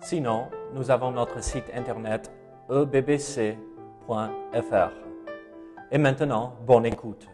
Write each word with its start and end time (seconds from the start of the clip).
Sinon, 0.00 0.46
nous 0.74 0.90
avons 0.90 1.10
notre 1.10 1.42
site 1.42 1.70
internet 1.74 2.30
ebbc.fr. 2.70 3.56
Et 5.90 5.98
maintenant, 5.98 6.52
bonne 6.66 6.86
écoute. 6.86 7.26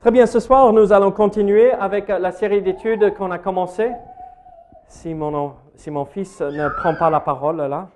Très 0.00 0.10
bien, 0.10 0.26
ce 0.26 0.40
soir, 0.40 0.72
nous 0.72 0.92
allons 0.92 1.12
continuer 1.12 1.72
avec 1.72 2.08
la 2.08 2.32
série 2.32 2.62
d'études 2.62 3.14
qu'on 3.14 3.30
a 3.30 3.38
commencé. 3.38 3.92
Si 4.88 5.14
mon, 5.14 5.54
fils 6.06 6.40
ne 6.40 6.68
prend 6.68 6.94
pas 6.94 7.10
la 7.10 7.20
parole 7.20 7.58
là. 7.58 7.88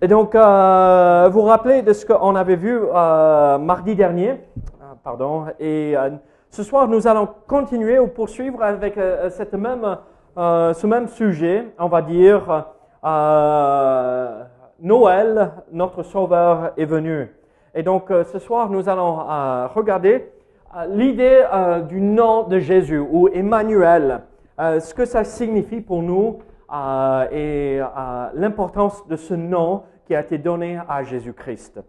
Et 0.00 0.06
donc, 0.06 0.34
euh, 0.34 1.28
vous 1.30 1.40
vous 1.40 1.46
rappelez 1.46 1.82
de 1.82 1.92
ce 1.92 2.06
qu'on 2.06 2.36
avait 2.36 2.56
vu 2.56 2.78
euh, 2.80 3.58
mardi 3.58 3.96
dernier, 3.96 4.30
euh, 4.30 4.94
pardon, 5.02 5.46
et 5.58 5.96
euh, 5.96 6.10
ce 6.50 6.62
soir 6.62 6.88
nous 6.88 7.06
allons 7.06 7.28
continuer 7.46 7.98
ou 7.98 8.08
poursuivre 8.08 8.62
avec 8.62 8.96
euh, 8.96 9.30
même, 9.52 9.98
euh, 10.36 10.72
ce 10.72 10.86
même 10.86 11.08
sujet, 11.08 11.66
on 11.78 11.88
va 11.88 12.02
dire, 12.02 12.66
euh, 13.04 14.42
Noël, 14.80 15.52
notre 15.72 16.02
Sauveur 16.02 16.72
est 16.76 16.84
venu. 16.84 17.30
Et 17.74 17.82
donc, 17.82 18.10
euh, 18.10 18.24
ce 18.24 18.38
soir 18.38 18.70
nous 18.70 18.88
allons 18.88 19.20
euh, 19.20 19.66
regarder 19.68 20.30
euh, 20.76 20.86
l'idée 20.86 21.44
euh, 21.52 21.80
du 21.80 22.00
nom 22.00 22.44
de 22.44 22.58
Jésus 22.58 22.98
ou 22.98 23.28
Emmanuel, 23.28 24.22
euh, 24.58 24.80
ce 24.80 24.94
que 24.94 25.04
ça 25.04 25.24
signifie 25.24 25.80
pour 25.80 26.02
nous 26.02 26.38
euh, 26.72 27.26
et 27.30 27.80
euh, 27.80 28.28
l'importance 28.34 29.06
de 29.06 29.16
ce 29.16 29.34
nom 29.34 29.82
qui 30.06 30.14
a 30.14 30.20
été 30.20 30.38
donné 30.38 30.80
à 30.88 31.02
Jésus-Christ. 31.02 31.80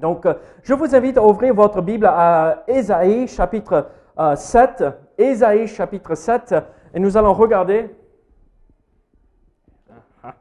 Donc, 0.00 0.24
euh, 0.24 0.34
je 0.62 0.72
vous 0.72 0.94
invite 0.94 1.18
à 1.18 1.22
ouvrir 1.24 1.54
votre 1.54 1.82
Bible 1.82 2.06
à 2.06 2.64
Ésaïe 2.66 3.28
chapitre 3.28 3.88
euh, 4.18 4.34
7. 4.34 4.84
Ésaïe 5.18 5.68
chapitre 5.68 6.14
7, 6.14 6.54
et 6.94 6.98
nous 6.98 7.16
allons 7.16 7.34
regarder. 7.34 7.90
Ah, 10.22 10.34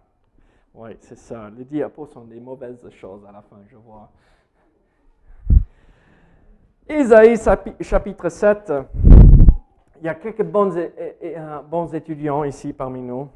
oui, 0.74 0.92
c'est 1.02 1.18
ça. 1.18 1.50
Les 1.58 1.66
diapos 1.66 2.06
sont 2.08 2.24
des 2.24 2.40
mauvaises 2.40 2.88
choses 2.92 3.26
à 3.28 3.32
la 3.34 3.42
fin, 3.42 3.58
je 3.70 3.76
vois. 3.76 4.10
Ésaïe 6.88 7.36
chapi- 7.36 7.76
chapitre 7.82 8.30
7. 8.30 8.74
Il 10.02 10.06
y 10.06 10.10
a 10.10 10.16
quelques 10.16 10.44
bons 10.44 11.94
étudiants 11.94 12.46
ici 12.46 12.72
parmi 12.72 13.02
nous. 13.02 13.28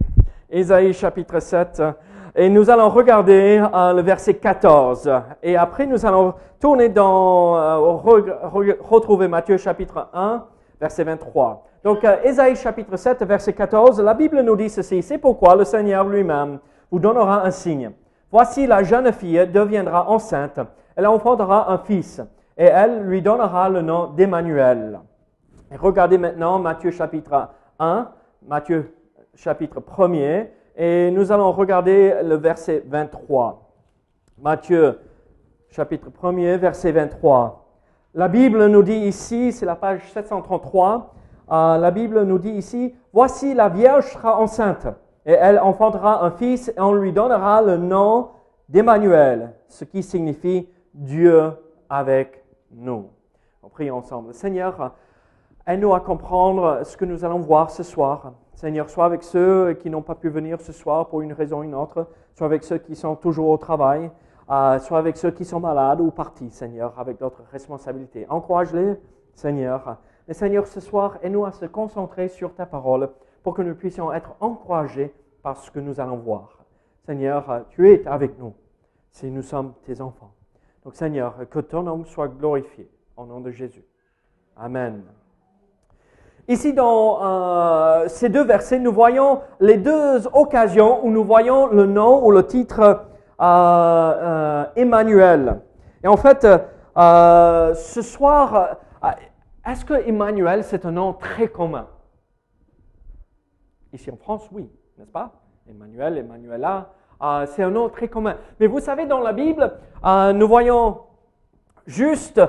Ésaïe 0.49 0.93
chapitre 0.93 1.39
7. 1.39 1.81
Et 2.35 2.49
nous 2.49 2.69
allons 2.69 2.89
regarder 2.89 3.63
euh, 3.73 3.93
le 3.93 4.01
verset 4.01 4.33
14. 4.35 5.11
Et 5.43 5.55
après, 5.55 5.85
nous 5.85 6.03
allons 6.05 6.33
tourner 6.59 6.89
dans, 6.89 7.55
euh, 7.55 7.77
re- 7.77 8.49
re- 8.51 8.77
retrouver 8.81 9.27
Matthieu 9.27 9.57
chapitre 9.57 10.07
1, 10.13 10.43
verset 10.81 11.03
23. 11.03 11.63
Donc, 11.83 12.03
euh, 12.03 12.15
Ésaïe 12.23 12.55
chapitre 12.55 12.97
7, 12.97 13.21
verset 13.23 13.53
14, 13.53 14.01
la 14.01 14.15
Bible 14.15 14.41
nous 14.41 14.55
dit 14.55 14.69
ceci. 14.69 15.03
C'est 15.03 15.19
pourquoi 15.19 15.55
le 15.55 15.63
Seigneur 15.63 16.05
lui-même 16.07 16.57
vous 16.91 16.97
donnera 16.99 17.43
un 17.45 17.51
signe. 17.51 17.91
Voici 18.31 18.65
la 18.65 18.81
jeune 18.81 19.11
fille 19.11 19.47
deviendra 19.47 20.09
enceinte. 20.09 20.59
Elle 20.95 21.05
enfantera 21.05 21.71
un 21.71 21.77
fils. 21.77 22.19
Et 22.57 22.65
elle 22.65 23.03
lui 23.03 23.21
donnera 23.21 23.69
le 23.69 23.81
nom 23.81 24.07
d'Emmanuel. 24.07 24.99
Regardez 25.79 26.17
maintenant 26.17 26.57
Matthieu 26.59 26.91
chapitre 26.91 27.49
1, 27.79 28.07
Matthieu 28.47 28.93
chapitre 29.35 29.79
1er, 29.81 30.47
et 30.75 31.11
nous 31.11 31.31
allons 31.31 31.51
regarder 31.51 32.15
le 32.23 32.35
verset 32.35 32.83
23. 32.87 33.71
Matthieu 34.39 34.99
chapitre 35.69 36.09
1er, 36.09 36.57
verset 36.57 36.91
23. 36.91 37.65
La 38.13 38.27
Bible 38.27 38.67
nous 38.67 38.83
dit 38.83 38.93
ici, 38.93 39.51
c'est 39.51 39.65
la 39.65 39.75
page 39.75 40.11
733, 40.11 41.13
euh, 41.51 41.77
la 41.77 41.91
Bible 41.91 42.23
nous 42.23 42.37
dit 42.37 42.51
ici, 42.51 42.93
voici 43.11 43.53
la 43.53 43.69
Vierge 43.69 44.13
sera 44.13 44.39
enceinte, 44.39 44.87
et 45.25 45.33
elle 45.33 45.59
enfantera 45.59 46.23
un 46.23 46.31
fils, 46.31 46.69
et 46.69 46.79
on 46.79 46.93
lui 46.93 47.11
donnera 47.11 47.61
le 47.61 47.77
nom 47.77 48.29
d'Emmanuel, 48.69 49.53
ce 49.67 49.83
qui 49.83 50.03
signifie 50.03 50.67
Dieu 50.93 51.51
avec 51.89 52.43
nous. 52.71 53.09
On 53.63 53.69
prie 53.69 53.89
ensemble. 53.89 54.33
Seigneur, 54.33 54.93
Aide-nous 55.65 55.93
à 55.93 56.01
comprendre 56.01 56.81
ce 56.83 56.97
que 56.97 57.05
nous 57.05 57.23
allons 57.23 57.39
voir 57.39 57.71
ce 57.71 57.83
soir. 57.83 58.33
Seigneur, 58.55 58.89
soit 58.89 59.05
avec 59.05 59.23
ceux 59.23 59.73
qui 59.73 59.89
n'ont 59.89 60.01
pas 60.01 60.15
pu 60.15 60.29
venir 60.29 60.61
ce 60.61 60.71
soir 60.71 61.07
pour 61.09 61.21
une 61.21 61.33
raison 61.33 61.59
ou 61.59 61.63
une 61.63 61.75
autre, 61.75 62.07
soit 62.33 62.45
avec 62.45 62.63
ceux 62.63 62.77
qui 62.77 62.95
sont 62.95 63.15
toujours 63.15 63.49
au 63.49 63.57
travail, 63.57 64.11
euh, 64.49 64.79
soit 64.79 64.99
avec 64.99 65.17
ceux 65.17 65.31
qui 65.31 65.45
sont 65.45 65.59
malades 65.59 66.01
ou 66.01 66.11
partis, 66.11 66.49
Seigneur, 66.49 66.93
avec 66.97 67.19
d'autres 67.19 67.43
responsabilités. 67.51 68.25
Encourage-les, 68.29 68.95
Seigneur. 69.33 69.97
Mais 70.27 70.33
Seigneur, 70.33 70.67
ce 70.67 70.79
soir, 70.79 71.17
aide-nous 71.21 71.45
à 71.45 71.51
se 71.51 71.65
concentrer 71.65 72.27
sur 72.27 72.53
ta 72.53 72.65
parole 72.65 73.09
pour 73.41 73.53
que 73.53 73.61
nous 73.61 73.75
puissions 73.75 74.13
être 74.13 74.35
encouragés 74.39 75.13
par 75.41 75.57
ce 75.57 75.71
que 75.71 75.79
nous 75.79 75.99
allons 75.99 76.17
voir. 76.17 76.65
Seigneur, 77.05 77.65
tu 77.69 77.89
es 77.91 78.07
avec 78.07 78.39
nous 78.39 78.53
si 79.11 79.29
nous 79.29 79.41
sommes 79.41 79.73
tes 79.85 80.01
enfants. 80.01 80.33
Donc, 80.83 80.95
Seigneur, 80.95 81.35
que 81.49 81.59
ton 81.59 81.83
nom 81.83 82.03
soit 82.05 82.29
glorifié 82.29 82.89
au 83.15 83.25
nom 83.25 83.41
de 83.41 83.51
Jésus. 83.51 83.85
Amen. 84.55 85.03
Ici, 86.49 86.73
dans 86.73 87.23
euh, 87.23 88.07
ces 88.09 88.27
deux 88.27 88.43
versets, 88.43 88.77
nous 88.77 88.91
voyons 88.91 89.39
les 89.61 89.77
deux 89.77 90.27
occasions 90.33 91.05
où 91.05 91.09
nous 91.09 91.23
voyons 91.23 91.67
le 91.67 91.85
nom 91.85 92.25
ou 92.25 92.31
le 92.31 92.45
titre 92.45 92.81
euh, 92.81 93.43
euh, 93.43 94.65
Emmanuel. 94.75 95.61
Et 96.03 96.07
en 96.07 96.17
fait, 96.17 96.45
ce 96.95 98.01
soir, 98.01 98.75
est-ce 99.65 99.85
que 99.85 99.93
Emmanuel, 99.93 100.65
c'est 100.65 100.85
un 100.85 100.91
nom 100.91 101.13
très 101.13 101.47
commun? 101.47 101.87
Ici 103.93 104.11
en 104.11 104.17
France, 104.17 104.49
oui, 104.51 104.69
n'est-ce 104.97 105.11
pas? 105.11 105.31
Emmanuel, 105.69 106.17
Emmanuela, 106.17 106.89
euh, 107.21 107.45
c'est 107.45 107.63
un 107.63 107.71
nom 107.71 107.87
très 107.87 108.09
commun. 108.09 108.35
Mais 108.59 108.67
vous 108.67 108.81
savez, 108.81 109.05
dans 109.05 109.19
la 109.21 109.31
Bible, 109.31 109.77
nous 110.35 110.47
voyons 110.47 111.03
juste 111.85 112.41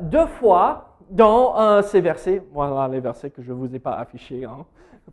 deux 0.00 0.26
fois 0.26 0.91
dans 1.12 1.60
euh, 1.60 1.82
ces 1.82 2.00
versets, 2.00 2.42
voilà 2.52 2.88
les 2.88 3.00
versets 3.00 3.30
que 3.30 3.42
je 3.42 3.52
ne 3.52 3.56
vous 3.56 3.74
ai 3.74 3.78
pas 3.78 3.92
affichés 3.92 4.44
hein, 4.44 4.64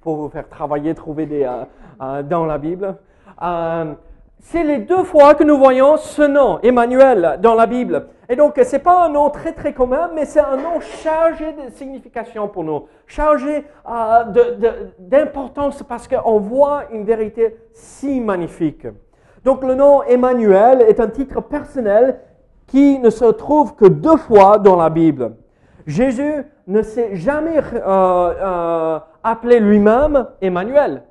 pour 0.02 0.16
vous 0.16 0.30
faire 0.30 0.48
travailler, 0.48 0.96
trouver 0.96 1.26
des, 1.26 1.44
euh, 1.44 1.66
euh, 2.02 2.24
dans 2.24 2.46
la 2.46 2.58
Bible. 2.58 2.96
C'est 4.42 4.64
les 4.64 4.78
deux 4.78 5.04
fois 5.04 5.36
que 5.36 5.44
nous 5.44 5.58
voyons 5.58 5.98
ce 5.98 6.22
nom, 6.22 6.60
Emmanuel, 6.64 7.40
dans 7.42 7.56
la 7.56 7.66
Bible. 7.66 8.08
Et 8.30 8.38
donc, 8.38 8.54
ce 8.56 8.72
n'est 8.72 8.82
pas 8.82 9.04
un 9.04 9.10
nom 9.10 9.30
très 9.30 9.52
très 9.52 9.74
commun, 9.74 10.10
mais 10.16 10.24
c'est 10.24 10.40
un 10.40 10.56
nom 10.56 10.80
chargé 10.80 11.52
de 11.52 11.70
signification 11.72 12.48
pour 12.48 12.64
nous, 12.64 12.86
chargé 13.06 13.66
d'importance 14.98 15.84
parce 15.84 16.08
qu'on 16.08 16.40
voit 16.40 16.84
une 16.94 17.04
vérité 17.04 17.58
si 17.74 18.22
magnifique. 18.22 18.88
Donc, 19.44 19.62
le 19.62 19.76
nom 19.76 20.04
Emmanuel 20.04 20.84
est 20.84 21.02
un 21.02 21.10
titre 21.10 21.42
personnel 21.42 22.22
qui 22.68 22.98
ne 23.00 23.10
se 23.10 23.26
trouve 23.26 23.76
que 23.76 23.88
deux 23.88 24.16
fois 24.16 24.58
dans 24.58 24.78
la 24.78 24.90
Bible. 24.90 25.34
Jésus 25.90 26.46
ne 26.68 26.84
s'est 26.84 27.16
jamais 27.16 27.58
euh, 27.58 27.82
euh, 27.84 29.00
appelé 29.24 29.60
lui-même 29.60 30.28
Emmanuel. 30.40 31.02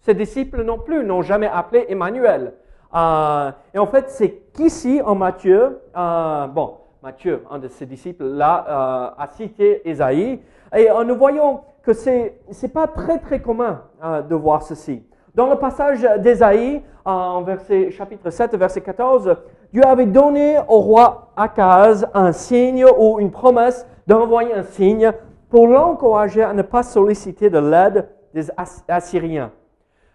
Ses 0.00 0.14
disciples 0.14 0.64
non 0.64 0.78
plus 0.78 1.04
n'ont 1.04 1.20
jamais 1.20 1.48
appelé 1.52 1.84
Emmanuel. 1.88 2.54
Euh, 2.94 3.50
et 3.74 3.78
en 3.78 3.86
fait, 3.86 4.08
c'est 4.08 4.30
qu'ici, 4.54 5.02
en 5.04 5.16
Matthieu, 5.16 5.80
bon, 5.94 6.78
Matthieu, 7.02 7.44
un 7.50 7.58
de 7.58 7.68
ses 7.68 7.84
disciples, 7.84 8.24
là, 8.24 9.14
a 9.18 9.26
cité 9.28 9.86
Ésaïe. 9.88 10.40
Et 10.74 10.88
nous 11.06 11.16
voyons 11.16 11.60
que 11.82 11.92
c'est 11.92 12.38
n'est 12.62 12.68
pas 12.70 12.86
très, 12.86 13.18
très 13.18 13.42
commun 13.42 13.82
de 14.02 14.34
voir 14.34 14.62
ceci. 14.62 15.04
Dans 15.34 15.50
le 15.50 15.56
passage 15.56 16.08
d'Ésaïe, 16.20 16.82
en 17.04 17.42
verset, 17.42 17.90
chapitre 17.90 18.30
7, 18.30 18.54
verset 18.54 18.80
14, 18.80 19.36
Dieu 19.76 19.84
avait 19.84 20.06
donné 20.06 20.58
au 20.68 20.80
roi 20.80 21.32
Akaz 21.36 22.06
un 22.14 22.32
signe 22.32 22.86
ou 22.98 23.20
une 23.20 23.30
promesse 23.30 23.86
d'envoyer 24.06 24.54
un 24.54 24.62
signe 24.62 25.12
pour 25.50 25.68
l'encourager 25.68 26.42
à 26.42 26.54
ne 26.54 26.62
pas 26.62 26.82
solliciter 26.82 27.50
de 27.50 27.58
l'aide 27.58 28.08
des 28.32 28.50
As- 28.56 28.82
Assyriens. 28.88 29.52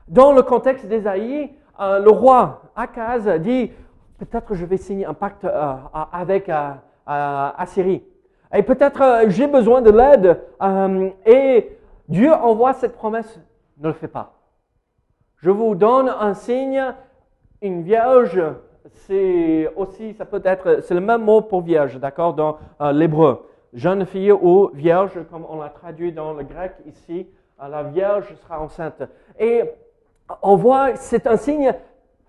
Dans 0.07 0.33
le 0.33 0.41
contexte 0.41 0.87
d'Ésaïe, 0.87 1.53
euh, 1.79 1.99
le 1.99 2.09
roi 2.09 2.63
Akaz 2.75 3.27
dit 3.39 3.71
peut-être 4.17 4.55
je 4.55 4.65
vais 4.65 4.77
signer 4.77 5.05
un 5.05 5.13
pacte 5.13 5.45
euh, 5.45 5.75
avec 6.11 6.49
euh, 6.49 6.71
euh, 7.07 7.49
Assyrie. 7.55 8.03
Et 8.51 8.63
peut-être 8.63 9.25
j'ai 9.27 9.45
besoin 9.45 9.83
de 9.83 9.91
l'aide. 9.91 10.41
et 11.23 11.77
Dieu 12.09 12.33
envoie 12.33 12.73
cette 12.73 12.95
promesse. 12.95 13.39
Ne 13.77 13.89
le 13.89 13.93
fais 13.93 14.07
pas. 14.07 14.33
Je 15.37 15.51
vous 15.51 15.75
donne 15.75 16.09
un 16.09 16.33
signe, 16.33 16.83
une 17.61 17.83
vierge. 17.83 18.41
C'est 18.93 19.71
aussi, 19.75 20.13
ça 20.13 20.25
peut 20.25 20.41
être, 20.43 20.81
c'est 20.81 20.93
le 20.93 21.01
même 21.01 21.23
mot 21.23 21.41
pour 21.41 21.61
vierge, 21.61 21.99
d'accord, 21.99 22.33
dans 22.33 22.57
euh, 22.81 22.91
l'hébreu. 22.91 23.47
Jeune 23.73 24.05
fille 24.05 24.31
ou 24.31 24.69
vierge, 24.73 25.19
comme 25.29 25.45
on 25.47 25.59
l'a 25.59 25.69
traduit 25.69 26.11
dans 26.11 26.33
le 26.33 26.43
grec 26.43 26.73
ici, 26.85 27.27
euh, 27.61 27.67
la 27.67 27.83
vierge 27.83 28.33
sera 28.35 28.59
enceinte. 28.59 29.03
Et 29.39 29.63
on 30.41 30.55
voit, 30.55 30.95
c'est 30.95 31.27
un 31.27 31.37
signe, 31.37 31.73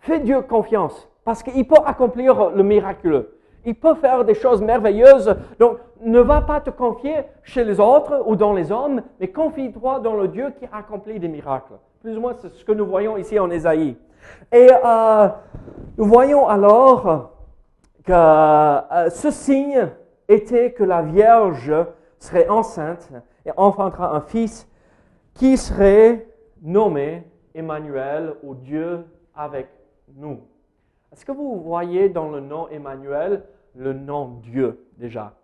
fais 0.01 0.21
Dieu 0.21 0.43
confiance, 0.43 1.09
parce 1.25 1.43
qu'il 1.43 1.67
peut 1.67 1.81
accomplir 1.85 2.51
le 2.51 2.63
miraculeux. 2.63 3.39
Il 3.65 3.75
peut 3.75 3.95
faire 3.95 4.25
des 4.25 4.35
choses 4.35 4.61
merveilleuses. 4.61 5.35
Donc, 5.59 5.79
ne 6.01 6.19
va 6.19 6.41
pas 6.41 6.61
te 6.61 6.71
confier 6.71 7.23
chez 7.45 7.65
les 7.65 7.79
autres 7.79 8.23
ou 8.27 8.35
dans 8.35 8.53
les 8.53 8.73
hommes, 8.73 9.03
mais 9.21 9.29
confie-toi 9.29 10.01
dans 10.01 10.15
le 10.15 10.29
Dieu 10.29 10.53
qui 10.59 10.67
accomplit 10.73 11.21
des 11.21 11.29
miracles. 11.29 11.75
Plus 12.03 12.17
ou 12.17 12.21
moins, 12.21 12.35
c'est 12.35 12.53
ce 12.53 12.65
que 12.65 12.73
nous 12.73 12.87
voyons 12.87 13.17
ici 13.17 13.39
en 13.39 13.51
Ésaïe. 13.51 13.97
Et 14.51 14.69
euh, 14.85 15.29
nous 15.97 16.05
voyons 16.05 16.47
alors 16.49 17.33
que 18.05 18.13
euh, 18.13 19.11
ce 19.11 19.31
signe 19.31 19.89
était 20.29 20.73
que 20.73 20.85
la 20.85 21.03
Vierge 21.03 21.73
serait 22.19 22.49
enceinte 22.49 23.11
et 23.45 23.51
enfantera 23.57 24.15
un 24.15 24.21
fils 24.21 24.69
qui 25.35 25.57
serait 25.57 26.27
nommé 26.61 27.27
Emmanuel 27.55 28.35
ou 28.43 28.55
Dieu 28.55 29.05
avec 29.35 29.69
nous. 30.15 30.41
Est-ce 31.13 31.25
que 31.25 31.33
vous 31.33 31.61
voyez 31.61 32.09
dans 32.09 32.31
le 32.31 32.41
nom 32.41 32.69
Emmanuel 32.69 33.45
le 33.75 33.93
nom 33.93 34.41
Dieu 34.43 34.87
déjà? 34.97 35.35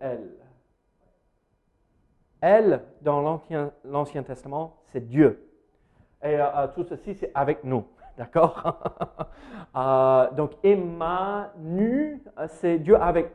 Elle. 0.00 0.30
Elle, 2.40 2.82
dans 3.02 3.20
l'Ancien- 3.20 3.72
l'Ancien 3.84 4.22
Testament, 4.22 4.76
c'est 4.92 5.06
Dieu. 5.06 5.47
Et 6.22 6.34
euh, 6.40 6.44
euh, 6.56 6.66
tout 6.74 6.84
ceci, 6.84 7.14
c'est 7.14 7.30
avec 7.34 7.64
nous. 7.64 7.84
D'accord? 8.18 8.80
Euh, 9.76 10.26
Donc, 10.36 10.52
Emmanuel, 10.62 12.18
c'est 12.48 12.78
Dieu 12.78 12.96
avec, 13.00 13.30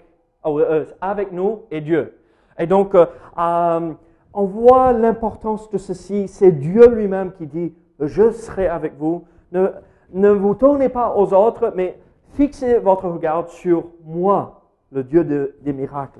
avec 1.01 1.31
nous 1.31 1.61
et 1.71 1.79
Dieu. 1.81 2.17
Et 2.59 2.67
donc, 2.67 2.95
on 3.37 4.43
voit 4.45 4.91
l'importance 4.93 5.69
de 5.69 5.77
ceci. 5.77 6.27
C'est 6.27 6.51
Dieu 6.51 6.87
lui-même 6.89 7.31
qui 7.33 7.47
dit, 7.47 7.73
je 7.99 8.31
serai 8.31 8.67
avec 8.67 8.97
vous. 8.97 9.25
Ne, 9.51 9.67
ne 10.11 10.29
vous 10.29 10.55
tournez 10.55 10.89
pas 10.89 11.13
aux 11.15 11.33
autres, 11.33 11.71
mais 11.75 11.97
fixez 12.33 12.79
votre 12.79 13.07
regard 13.07 13.47
sur 13.49 13.85
moi, 14.03 14.63
le 14.91 15.03
Dieu 15.03 15.23
de- 15.23 15.55
des 15.61 15.71
miracles. 15.73 16.19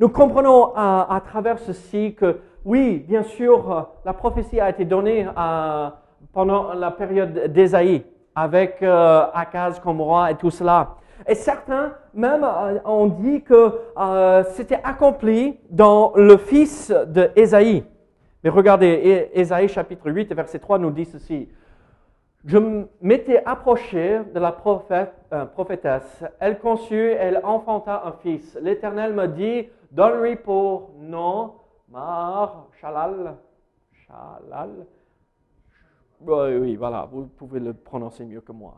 Nous 0.00 0.08
comprenons 0.08 0.72
à 0.76 1.20
travers 1.24 1.58
ceci 1.58 2.14
que, 2.14 2.38
oui, 2.64 3.04
bien 3.06 3.22
sûr, 3.22 3.72
euh, 3.72 3.82
la 4.04 4.12
prophétie 4.12 4.60
a 4.60 4.70
été 4.70 4.84
donnée 4.84 5.26
euh, 5.26 5.88
pendant 6.32 6.74
la 6.74 6.90
période 6.90 7.52
d'Ésaïe, 7.52 8.04
avec 8.34 8.82
euh, 8.82 9.26
Akaz 9.32 9.80
comme 9.80 10.00
roi 10.00 10.30
et 10.30 10.34
tout 10.36 10.50
cela. 10.50 10.96
Et 11.26 11.34
certains 11.34 11.94
même 12.14 12.46
ont 12.84 13.06
dit 13.06 13.42
que 13.42 13.72
c'était 14.52 14.80
accompli 14.84 15.58
dans 15.68 16.12
le 16.14 16.36
fils 16.36 16.92
d'Ésaïe. 17.08 17.84
Mais 18.42 18.50
regardez, 18.50 19.28
Ésaïe 19.34 19.68
chapitre 19.68 20.10
8, 20.10 20.32
verset 20.32 20.60
3 20.60 20.78
nous 20.78 20.92
dit 20.92 21.04
ceci. 21.04 21.48
Je 22.44 22.56
m'étais 23.02 23.42
approché 23.44 24.20
de 24.32 24.38
la 24.38 24.52
prophétesse. 24.52 26.24
Elle 26.38 26.60
conçut, 26.60 27.10
elle 27.18 27.40
enfanta 27.42 28.04
un 28.06 28.12
fils. 28.22 28.56
L'Éternel 28.62 29.12
me 29.12 29.26
dit, 29.26 29.68
donne-lui 29.90 30.36
pour 30.36 30.90
nom 31.00 31.52
Mar, 31.90 32.68
Shalal, 32.80 33.36
Shalal. 33.92 34.86
Oui, 36.20 36.56
oui, 36.56 36.76
voilà, 36.76 37.08
vous 37.10 37.26
pouvez 37.26 37.60
le 37.60 37.72
prononcer 37.72 38.24
mieux 38.24 38.40
que 38.40 38.52
moi. 38.52 38.74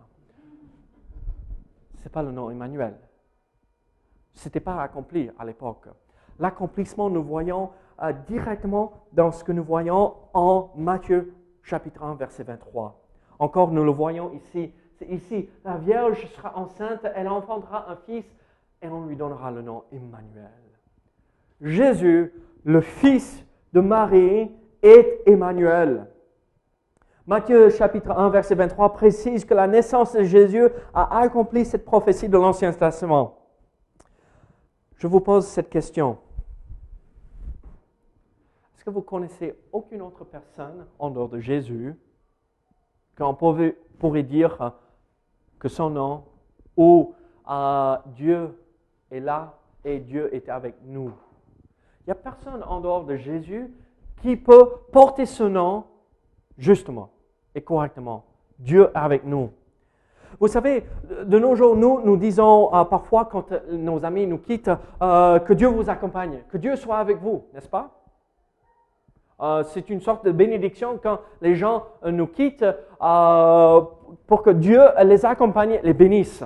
C'est 1.96 2.12
pas 2.12 2.22
le 2.22 2.30
nom 2.30 2.50
Emmanuel. 2.50 2.98
C'était 4.32 4.60
pas 4.60 4.80
accompli 4.82 5.30
à 5.38 5.44
l'époque. 5.44 5.88
L'accomplissement, 6.38 7.10
nous 7.10 7.22
voyons 7.22 7.70
euh, 8.02 8.12
directement 8.26 8.92
dans 9.12 9.32
ce 9.32 9.44
que 9.44 9.52
nous 9.52 9.64
voyons 9.64 10.14
en 10.32 10.70
Matthieu 10.76 11.34
chapitre 11.62 12.02
1, 12.02 12.14
verset 12.14 12.44
23. 12.44 13.00
Encore, 13.38 13.72
nous 13.72 13.84
le 13.84 13.90
voyons 13.90 14.32
ici. 14.32 14.72
C'est 14.98 15.08
ici, 15.08 15.48
la 15.64 15.78
Vierge 15.78 16.26
sera 16.34 16.56
enceinte, 16.56 17.06
elle 17.14 17.28
enfantera 17.28 17.90
un 17.90 17.96
fils 17.96 18.24
et 18.82 18.88
on 18.88 19.06
lui 19.06 19.16
donnera 19.16 19.50
le 19.50 19.62
nom 19.62 19.84
Emmanuel. 19.92 20.50
Jésus, 21.60 22.32
le 22.64 22.80
fils 22.80 23.44
de 23.72 23.80
Marie, 23.80 24.50
est 24.82 25.22
Emmanuel. 25.26 26.06
Matthieu 27.26 27.70
chapitre 27.70 28.10
1, 28.10 28.30
verset 28.30 28.54
23 28.54 28.92
précise 28.92 29.44
que 29.44 29.54
la 29.54 29.66
naissance 29.66 30.14
de 30.14 30.22
Jésus 30.22 30.68
a 30.94 31.20
accompli 31.20 31.64
cette 31.64 31.84
prophétie 31.84 32.28
de 32.28 32.36
l'Ancien 32.36 32.72
Testament. 32.72 33.36
Je 34.96 35.06
vous 35.06 35.20
pose 35.20 35.46
cette 35.46 35.70
question. 35.70 36.18
Est-ce 38.74 38.84
que 38.84 38.90
vous 38.90 39.02
connaissez 39.02 39.54
aucune 39.72 40.02
autre 40.02 40.24
personne 40.24 40.86
en 40.98 41.10
dehors 41.10 41.28
de 41.28 41.38
Jésus 41.38 41.94
qu'on 43.16 43.34
pourrait, 43.34 43.76
pourrait 43.98 44.22
dire 44.22 44.72
que 45.58 45.68
son 45.68 45.90
nom 45.90 46.24
ou 46.76 47.14
euh, 47.48 47.96
Dieu 48.16 48.58
est 49.10 49.20
là 49.20 49.58
et 49.84 50.00
Dieu 50.00 50.34
est 50.34 50.48
avec 50.48 50.74
nous? 50.84 51.12
N'y 52.10 52.18
a 52.18 52.22
personne 52.22 52.64
en 52.66 52.80
dehors 52.80 53.04
de 53.04 53.16
Jésus 53.16 53.72
qui 54.20 54.36
peut 54.36 54.68
porter 54.92 55.26
ce 55.26 55.44
nom 55.44 55.84
justement 56.58 57.10
et 57.54 57.60
correctement. 57.60 58.24
Dieu 58.58 58.90
avec 58.94 59.24
nous. 59.24 59.50
Vous 60.40 60.48
savez, 60.48 60.84
de 61.24 61.38
nos 61.38 61.54
jours, 61.54 61.76
nous, 61.76 62.00
nous 62.02 62.16
disons 62.16 62.74
euh, 62.74 62.84
parfois 62.84 63.26
quand 63.26 63.52
euh, 63.52 63.60
nos 63.72 64.04
amis 64.04 64.26
nous 64.26 64.38
quittent, 64.38 64.70
euh, 65.02 65.38
que 65.38 65.52
Dieu 65.52 65.68
vous 65.68 65.88
accompagne, 65.88 66.42
que 66.50 66.58
Dieu 66.58 66.76
soit 66.76 66.98
avec 66.98 67.18
vous, 67.18 67.44
n'est-ce 67.54 67.68
pas? 67.68 67.96
C'est 69.72 69.88
une 69.88 70.02
sorte 70.02 70.26
de 70.26 70.32
bénédiction 70.32 71.00
quand 71.02 71.20
les 71.40 71.56
gens 71.56 71.86
nous 72.04 72.26
quittent 72.26 72.66
pour 72.98 74.42
que 74.42 74.50
Dieu 74.50 74.82
les 75.02 75.24
accompagne, 75.24 75.80
les 75.82 75.94
bénisse. 75.94 76.44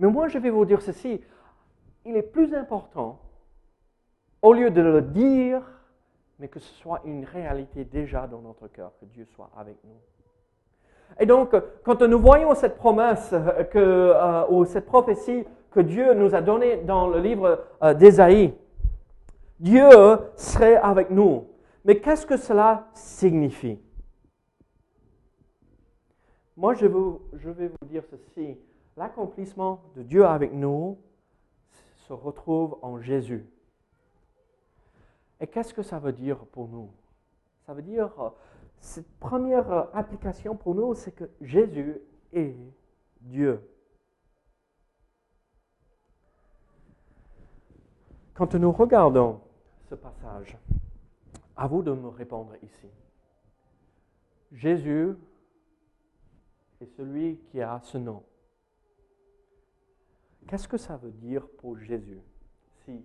Mais 0.00 0.08
moi, 0.08 0.26
je 0.28 0.38
vais 0.38 0.48
vous 0.48 0.64
dire 0.64 0.80
ceci, 0.80 1.20
il 2.06 2.16
est 2.16 2.22
plus 2.22 2.54
important, 2.54 3.18
au 4.46 4.52
lieu 4.52 4.70
de 4.70 4.80
le 4.80 5.02
dire, 5.02 5.60
mais 6.38 6.46
que 6.46 6.60
ce 6.60 6.72
soit 6.74 7.00
une 7.04 7.24
réalité 7.24 7.84
déjà 7.84 8.28
dans 8.28 8.40
notre 8.40 8.68
cœur, 8.68 8.92
que 9.00 9.04
Dieu 9.06 9.24
soit 9.24 9.50
avec 9.56 9.76
nous. 9.82 9.98
Et 11.18 11.26
donc, 11.26 11.56
quand 11.82 12.00
nous 12.02 12.20
voyons 12.20 12.54
cette 12.54 12.76
promesse 12.76 13.32
euh, 13.32 13.64
euh, 13.74 14.46
ou 14.48 14.64
cette 14.64 14.86
prophétie 14.86 15.44
que 15.72 15.80
Dieu 15.80 16.14
nous 16.14 16.32
a 16.32 16.42
donnée 16.42 16.76
dans 16.76 17.08
le 17.08 17.18
livre 17.18 17.64
euh, 17.82 17.92
d'Ésaïe, 17.92 18.54
Dieu 19.58 19.88
serait 20.36 20.76
avec 20.76 21.10
nous. 21.10 21.48
Mais 21.84 21.98
qu'est-ce 21.98 22.24
que 22.24 22.36
cela 22.36 22.86
signifie? 22.94 23.80
Moi, 26.56 26.74
je, 26.74 26.86
je 27.32 27.50
vais 27.50 27.66
vous 27.66 27.86
dire 27.88 28.04
ceci. 28.08 28.56
L'accomplissement 28.96 29.80
de 29.96 30.02
Dieu 30.04 30.24
avec 30.24 30.52
nous 30.52 30.98
se 32.06 32.12
retrouve 32.12 32.76
en 32.82 33.00
Jésus. 33.00 33.44
Et 35.40 35.46
qu'est-ce 35.46 35.74
que 35.74 35.82
ça 35.82 35.98
veut 35.98 36.12
dire 36.12 36.38
pour 36.46 36.68
nous? 36.68 36.90
Ça 37.66 37.74
veut 37.74 37.82
dire, 37.82 38.10
euh, 38.20 38.30
cette 38.80 39.10
première 39.18 39.70
euh, 39.70 39.84
application 39.92 40.56
pour 40.56 40.74
nous, 40.74 40.94
c'est 40.94 41.12
que 41.12 41.28
Jésus 41.40 42.00
est 42.32 42.54
Dieu. 43.20 43.60
Quand 48.34 48.54
nous 48.54 48.72
regardons 48.72 49.40
ce 49.88 49.94
passage, 49.94 50.58
à 51.56 51.66
vous 51.66 51.82
de 51.82 51.92
me 51.92 52.08
répondre 52.08 52.54
ici. 52.62 52.88
Jésus 54.52 55.16
est 56.80 56.86
celui 56.96 57.38
qui 57.50 57.62
a 57.62 57.80
ce 57.82 57.98
nom. 57.98 58.22
Qu'est-ce 60.46 60.68
que 60.68 60.76
ça 60.76 60.96
veut 60.96 61.10
dire 61.10 61.48
pour 61.58 61.78
Jésus? 61.78 62.20
Si 62.84 63.02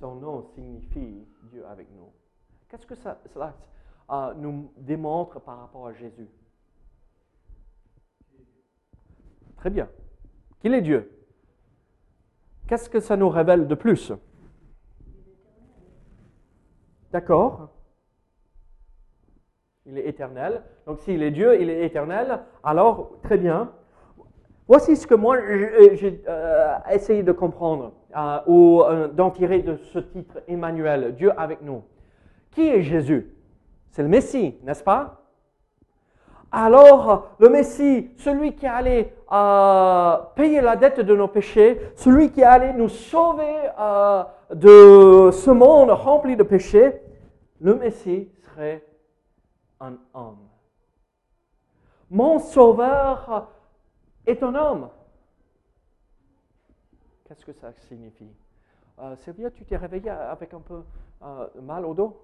son 0.00 0.14
nom 0.14 0.42
signifie 0.54 1.26
Dieu 1.44 1.64
avec 1.66 1.88
nous 1.92 2.10
Qu'est-ce 2.68 2.86
que 2.86 2.94
ça, 2.94 3.18
cela 3.32 3.54
euh, 4.10 4.32
nous 4.34 4.72
démontre 4.76 5.40
par 5.40 5.58
rapport 5.58 5.88
à 5.88 5.92
Jésus? 5.92 6.28
Très 9.56 9.70
bien. 9.70 9.88
Qu'il 10.60 10.72
est 10.74 10.80
Dieu. 10.80 11.10
Qu'est-ce 12.66 12.88
que 12.88 13.00
ça 13.00 13.16
nous 13.16 13.28
révèle 13.28 13.66
de 13.66 13.74
plus? 13.74 14.12
D'accord 17.10 17.70
Il 19.84 19.98
est 19.98 20.06
éternel. 20.06 20.62
Donc 20.86 21.00
s'il 21.00 21.22
est 21.22 21.32
Dieu, 21.32 21.60
il 21.60 21.68
est 21.68 21.84
éternel. 21.84 22.40
Alors, 22.62 23.20
très 23.22 23.36
bien. 23.36 23.72
Voici 24.68 24.96
ce 24.96 25.06
que 25.06 25.16
moi 25.16 25.36
j'ai 25.94 26.22
euh, 26.28 26.78
essayé 26.90 27.24
de 27.24 27.32
comprendre. 27.32 27.92
Euh, 28.16 28.38
ou 28.46 28.82
euh, 28.82 29.08
d'en 29.08 29.30
tirer 29.30 29.60
de 29.60 29.76
ce 29.92 30.00
titre 30.00 30.40
Emmanuel, 30.48 31.14
Dieu 31.14 31.32
avec 31.38 31.62
nous. 31.62 31.82
Qui 32.50 32.68
est 32.68 32.82
Jésus? 32.82 33.32
C'est 33.90 34.02
le 34.02 34.08
Messie, 34.08 34.56
n'est-ce 34.64 34.82
pas? 34.82 35.22
Alors, 36.50 37.28
le 37.38 37.48
Messie, 37.48 38.10
celui 38.18 38.54
qui 38.54 38.66
allait 38.66 39.14
euh, 39.30 40.16
payer 40.34 40.60
la 40.60 40.74
dette 40.74 41.00
de 41.00 41.14
nos 41.14 41.28
péchés, 41.28 41.80
celui 41.94 42.32
qui 42.32 42.42
allait 42.42 42.72
nous 42.72 42.88
sauver 42.88 43.68
de 44.52 45.30
ce 45.32 45.50
monde 45.50 45.90
rempli 45.90 46.34
de 46.34 46.42
péchés, 46.42 47.00
le 47.60 47.76
Messie 47.76 48.28
serait 48.42 48.84
un 49.78 49.92
homme. 50.12 50.48
Mon 52.10 52.40
sauveur 52.40 53.52
est 54.26 54.42
un 54.42 54.54
homme. 54.56 54.88
Qu'est-ce 57.30 57.44
que 57.44 57.52
ça 57.52 57.72
signifie? 57.86 58.34
Euh, 58.98 59.14
Sylvia, 59.14 59.52
tu 59.52 59.64
t'es 59.64 59.76
réveillée 59.76 60.10
avec 60.10 60.52
un 60.52 60.60
peu 60.60 60.82
euh, 61.22 61.48
mal 61.62 61.84
au 61.84 61.94
dos? 61.94 62.20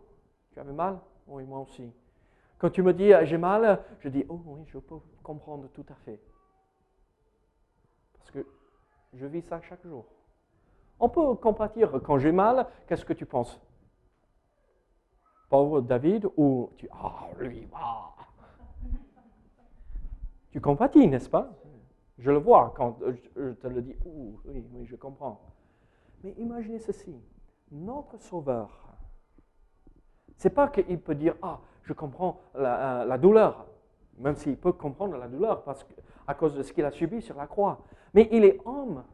Tu 0.50 0.58
avais 0.58 0.72
mal? 0.72 0.98
Oui, 1.28 1.44
moi 1.44 1.60
aussi. 1.60 1.92
Quand 2.58 2.70
tu 2.70 2.82
me 2.82 2.92
dis 2.92 3.14
euh, 3.14 3.24
j'ai 3.24 3.38
mal, 3.38 3.84
je 4.00 4.08
dis 4.08 4.26
oh 4.28 4.40
oui, 4.44 4.64
je 4.66 4.78
peux 4.78 4.96
comprendre 5.22 5.68
tout 5.68 5.86
à 5.90 5.94
fait. 5.94 6.20
Parce 8.18 8.32
que 8.32 8.44
je 9.14 9.26
vis 9.26 9.42
ça 9.42 9.60
chaque 9.60 9.86
jour. 9.86 10.06
On 10.98 11.08
peut 11.08 11.36
compatir 11.36 11.92
quand 12.02 12.18
j'ai 12.18 12.32
mal, 12.32 12.66
qu'est-ce 12.88 13.04
que 13.04 13.12
tu 13.12 13.26
penses? 13.26 13.60
Pauvre 15.48 15.82
David 15.82 16.26
ou 16.36 16.72
tu 16.78 16.88
ah 16.90 17.28
lui 17.38 17.68
ah. 17.72 18.12
Tu 20.50 20.60
compatis, 20.60 21.06
n'est-ce 21.06 21.30
pas? 21.30 21.48
Je 22.18 22.30
le 22.30 22.38
vois 22.38 22.72
quand 22.76 22.98
je 23.36 23.52
te 23.52 23.66
le 23.66 23.82
dis. 23.82 23.96
oui, 24.04 24.64
oui, 24.72 24.86
je 24.86 24.96
comprends. 24.96 25.40
Mais 26.24 26.34
imaginez 26.38 26.78
ceci. 26.78 27.14
Notre 27.70 28.18
Sauveur, 28.20 28.86
c'est 30.36 30.50
pas 30.50 30.68
qu'il 30.68 31.00
peut 31.00 31.14
dire 31.14 31.34
Ah, 31.42 31.60
je 31.82 31.92
comprends 31.92 32.40
la, 32.54 33.02
euh, 33.02 33.18
douleur, 33.18 33.66
même 34.18 34.36
s'il 34.36 34.56
peut 34.56 34.72
comprendre 34.72 35.16
la 35.16 35.28
douleur 35.28 35.62
parce 35.62 35.84
que, 35.84 35.92
à 36.26 36.34
cause 36.34 36.54
de 36.54 36.62
ce 36.62 36.72
qu'il 36.72 36.84
a 36.84 36.90
subi 36.90 37.22
sur 37.22 37.36
la 37.36 37.46
croix. 37.46 37.78
Mais 38.14 38.28
il 38.32 38.44
est 38.44 38.60
homme. 38.64 39.04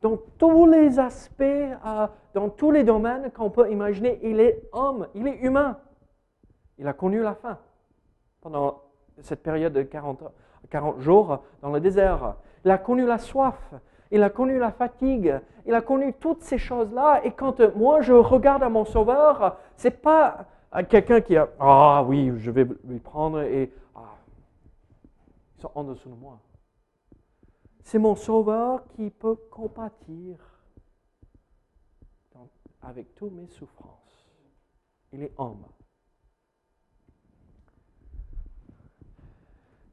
Dans 0.00 0.16
tous 0.38 0.66
les 0.66 0.98
aspects, 0.98 1.42
euh, 1.42 2.06
dans 2.32 2.48
tous 2.50 2.70
les 2.70 2.84
domaines 2.84 3.30
qu'on 3.32 3.50
peut 3.50 3.70
imaginer, 3.70 4.20
il 4.22 4.40
est 4.40 4.68
homme, 4.72 5.08
il 5.14 5.26
est 5.26 5.38
humain. 5.40 5.78
Il 6.78 6.86
a 6.86 6.92
connu 6.92 7.20
la 7.20 7.34
faim 7.34 7.58
pendant 8.40 8.82
cette 9.20 9.42
période 9.42 9.72
de 9.72 9.82
40, 9.82 10.22
40 10.70 11.00
jours 11.00 11.42
dans 11.60 11.70
le 11.70 11.80
désert. 11.80 12.36
Il 12.64 12.70
a 12.70 12.78
connu 12.78 13.06
la 13.06 13.18
soif, 13.18 13.74
il 14.10 14.22
a 14.22 14.30
connu 14.30 14.58
la 14.58 14.70
fatigue, 14.70 15.40
il 15.66 15.74
a 15.74 15.80
connu 15.80 16.14
toutes 16.14 16.42
ces 16.42 16.58
choses-là. 16.58 17.20
Et 17.24 17.32
quand 17.32 17.60
euh, 17.60 17.70
moi 17.76 18.00
je 18.00 18.12
regarde 18.12 18.62
à 18.62 18.68
mon 18.68 18.84
Sauveur, 18.84 19.58
c'est 19.76 20.02
pas 20.02 20.46
quelqu'un 20.88 21.20
qui 21.20 21.36
a 21.36 21.48
ah 21.60 22.04
oui, 22.06 22.32
je 22.36 22.50
vais 22.50 22.66
lui 22.84 22.98
prendre 22.98 23.40
et 23.40 23.72
ah, 23.94 24.16
ils 25.56 25.62
sont 25.62 25.70
en 25.74 25.84
dessous 25.84 26.08
de 26.08 26.14
moi. 26.14 26.38
C'est 27.82 27.98
mon 27.98 28.14
Sauveur 28.14 28.84
qui 28.96 29.10
peut 29.10 29.36
compatir 29.50 30.36
avec 32.82 33.14
toutes 33.14 33.32
mes 33.32 33.46
souffrances. 33.48 34.26
Il 35.12 35.22
est 35.22 35.32
homme. 35.36 35.64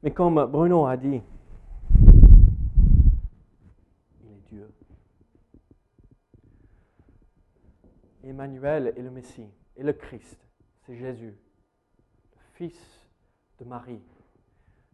Mais 0.02 0.12
comme 0.12 0.44
Bruno 0.46 0.86
a 0.86 0.96
dit, 0.96 1.22
Emmanuel 8.22 8.92
est 8.96 9.02
le 9.02 9.10
Messie, 9.10 9.48
et 9.76 9.82
le 9.82 9.92
Christ, 9.92 10.38
c'est 10.84 10.96
Jésus, 10.96 11.36
le 12.34 12.42
Fils 12.54 13.08
de 13.58 13.64
Marie. 13.64 14.02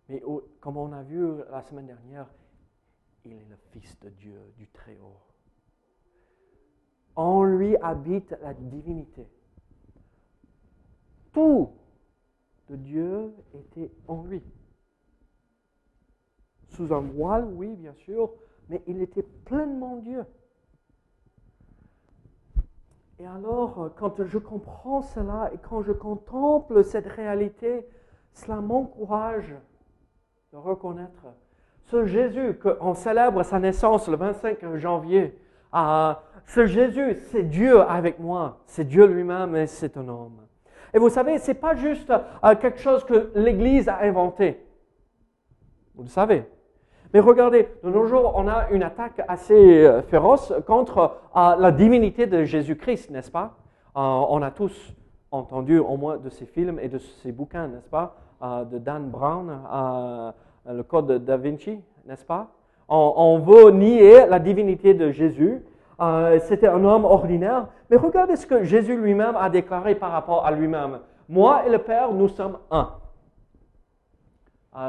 Mais 0.08 0.22
comme 0.60 0.76
on 0.76 0.92
a 0.92 1.02
vu 1.02 1.38
la 1.50 1.62
semaine 1.62 1.86
dernière, 1.86 2.28
il 3.24 3.32
est 3.32 3.46
le 3.48 3.56
Fils 3.70 3.98
de 4.00 4.10
Dieu, 4.10 4.40
du 4.56 4.68
Très-Haut. 4.68 5.20
En 7.14 7.44
lui 7.44 7.76
habite 7.76 8.34
la 8.42 8.52
divinité. 8.54 9.26
Tout 11.32 11.72
de 12.68 12.76
Dieu 12.76 13.34
était 13.54 13.90
en 14.08 14.24
lui. 14.24 14.42
Sous 16.68 16.92
un 16.92 17.00
voile, 17.00 17.44
oui, 17.44 17.76
bien 17.76 17.94
sûr, 17.94 18.34
mais 18.72 18.82
il 18.86 19.02
était 19.02 19.22
pleinement 19.22 19.96
Dieu. 19.96 20.24
Et 23.18 23.26
alors, 23.26 23.82
euh, 23.82 23.88
quand 23.94 24.24
je 24.24 24.38
comprends 24.38 25.02
cela 25.02 25.50
et 25.52 25.58
quand 25.58 25.82
je 25.82 25.92
contemple 25.92 26.82
cette 26.82 27.06
réalité, 27.06 27.86
cela 28.32 28.56
m'encourage 28.62 29.54
de 30.52 30.56
reconnaître 30.56 31.26
ce 31.84 32.06
Jésus 32.06 32.58
qu'on 32.58 32.94
célèbre 32.94 33.42
sa 33.42 33.60
naissance 33.60 34.08
le 34.08 34.16
25 34.16 34.76
janvier. 34.76 35.38
Ah, 35.70 36.22
ce 36.46 36.64
Jésus, 36.64 37.16
c'est 37.30 37.42
Dieu 37.42 37.82
avec 37.82 38.18
moi, 38.18 38.62
c'est 38.64 38.84
Dieu 38.84 39.06
lui-même 39.06 39.54
et 39.54 39.66
c'est 39.66 39.98
un 39.98 40.08
homme. 40.08 40.40
Et 40.94 40.98
vous 40.98 41.10
savez, 41.10 41.38
ce 41.38 41.48
n'est 41.48 41.58
pas 41.58 41.74
juste 41.74 42.10
euh, 42.10 42.56
quelque 42.56 42.78
chose 42.78 43.04
que 43.04 43.32
l'Église 43.34 43.90
a 43.90 43.98
inventé. 44.00 44.64
Vous 45.94 46.04
le 46.04 46.08
savez. 46.08 46.46
Mais 47.12 47.20
regardez, 47.20 47.68
de 47.84 47.90
nos 47.90 48.06
jours, 48.06 48.32
on 48.36 48.48
a 48.48 48.70
une 48.70 48.82
attaque 48.82 49.22
assez 49.28 49.84
euh, 49.84 50.00
féroce 50.00 50.54
contre 50.66 51.18
euh, 51.36 51.56
la 51.56 51.70
divinité 51.70 52.26
de 52.26 52.44
Jésus-Christ, 52.44 53.10
n'est-ce 53.10 53.30
pas? 53.30 53.54
Euh, 53.96 54.00
On 54.00 54.40
a 54.40 54.50
tous 54.50 54.94
entendu 55.30 55.78
au 55.78 55.96
moins 55.98 56.16
de 56.16 56.30
ces 56.30 56.46
films 56.46 56.78
et 56.80 56.88
de 56.88 56.96
ces 56.98 57.32
bouquins, 57.32 57.68
n'est-ce 57.68 57.88
pas? 57.88 58.16
De 58.42 58.78
Dan 58.78 59.08
Brown, 59.08 59.60
le 60.66 60.82
Code 60.82 61.06
de 61.06 61.18
Da 61.18 61.36
Vinci, 61.36 61.78
n'est-ce 62.04 62.24
pas? 62.24 62.48
On, 62.88 63.14
on, 63.16 63.38
veut 63.38 63.70
nier 63.70 64.26
la 64.26 64.40
divinité 64.40 64.94
de 64.94 65.12
Jésus. 65.12 65.62
C'était 66.40 66.66
un 66.66 66.84
homme 66.84 67.04
ordinaire. 67.04 67.68
Mais 67.88 67.96
regardez 67.96 68.34
ce 68.34 68.44
que 68.44 68.64
Jésus 68.64 68.96
lui-même 68.96 69.36
a 69.36 69.48
déclaré 69.48 69.94
par 69.94 70.10
rapport 70.10 70.44
à 70.44 70.50
lui-même. 70.50 70.98
Moi 71.28 71.62
et 71.64 71.70
le 71.70 71.78
Père, 71.78 72.12
nous 72.12 72.26
sommes 72.26 72.58
un. 72.72 72.90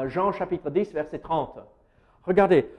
Jean 0.06 0.32
chapitre 0.32 0.68
10, 0.68 0.92
verset 0.92 1.20
30. 1.20 1.60
Regardez, 2.26 2.70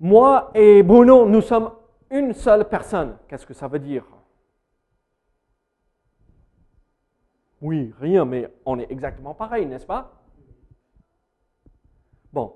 moi 0.00 0.50
et 0.54 0.82
Bruno, 0.82 1.28
nous 1.28 1.42
sommes 1.42 1.72
une 2.10 2.32
seule 2.32 2.68
personne. 2.68 3.16
Qu'est-ce 3.28 3.46
que 3.46 3.54
ça 3.54 3.68
veut 3.68 3.78
dire? 3.78 4.04
Oui, 7.60 7.94
rien, 8.00 8.24
mais 8.24 8.52
on 8.66 8.78
est 8.78 8.90
exactement 8.90 9.34
pareil, 9.34 9.66
n'est-ce 9.66 9.86
pas? 9.86 10.12
Bon, 12.32 12.54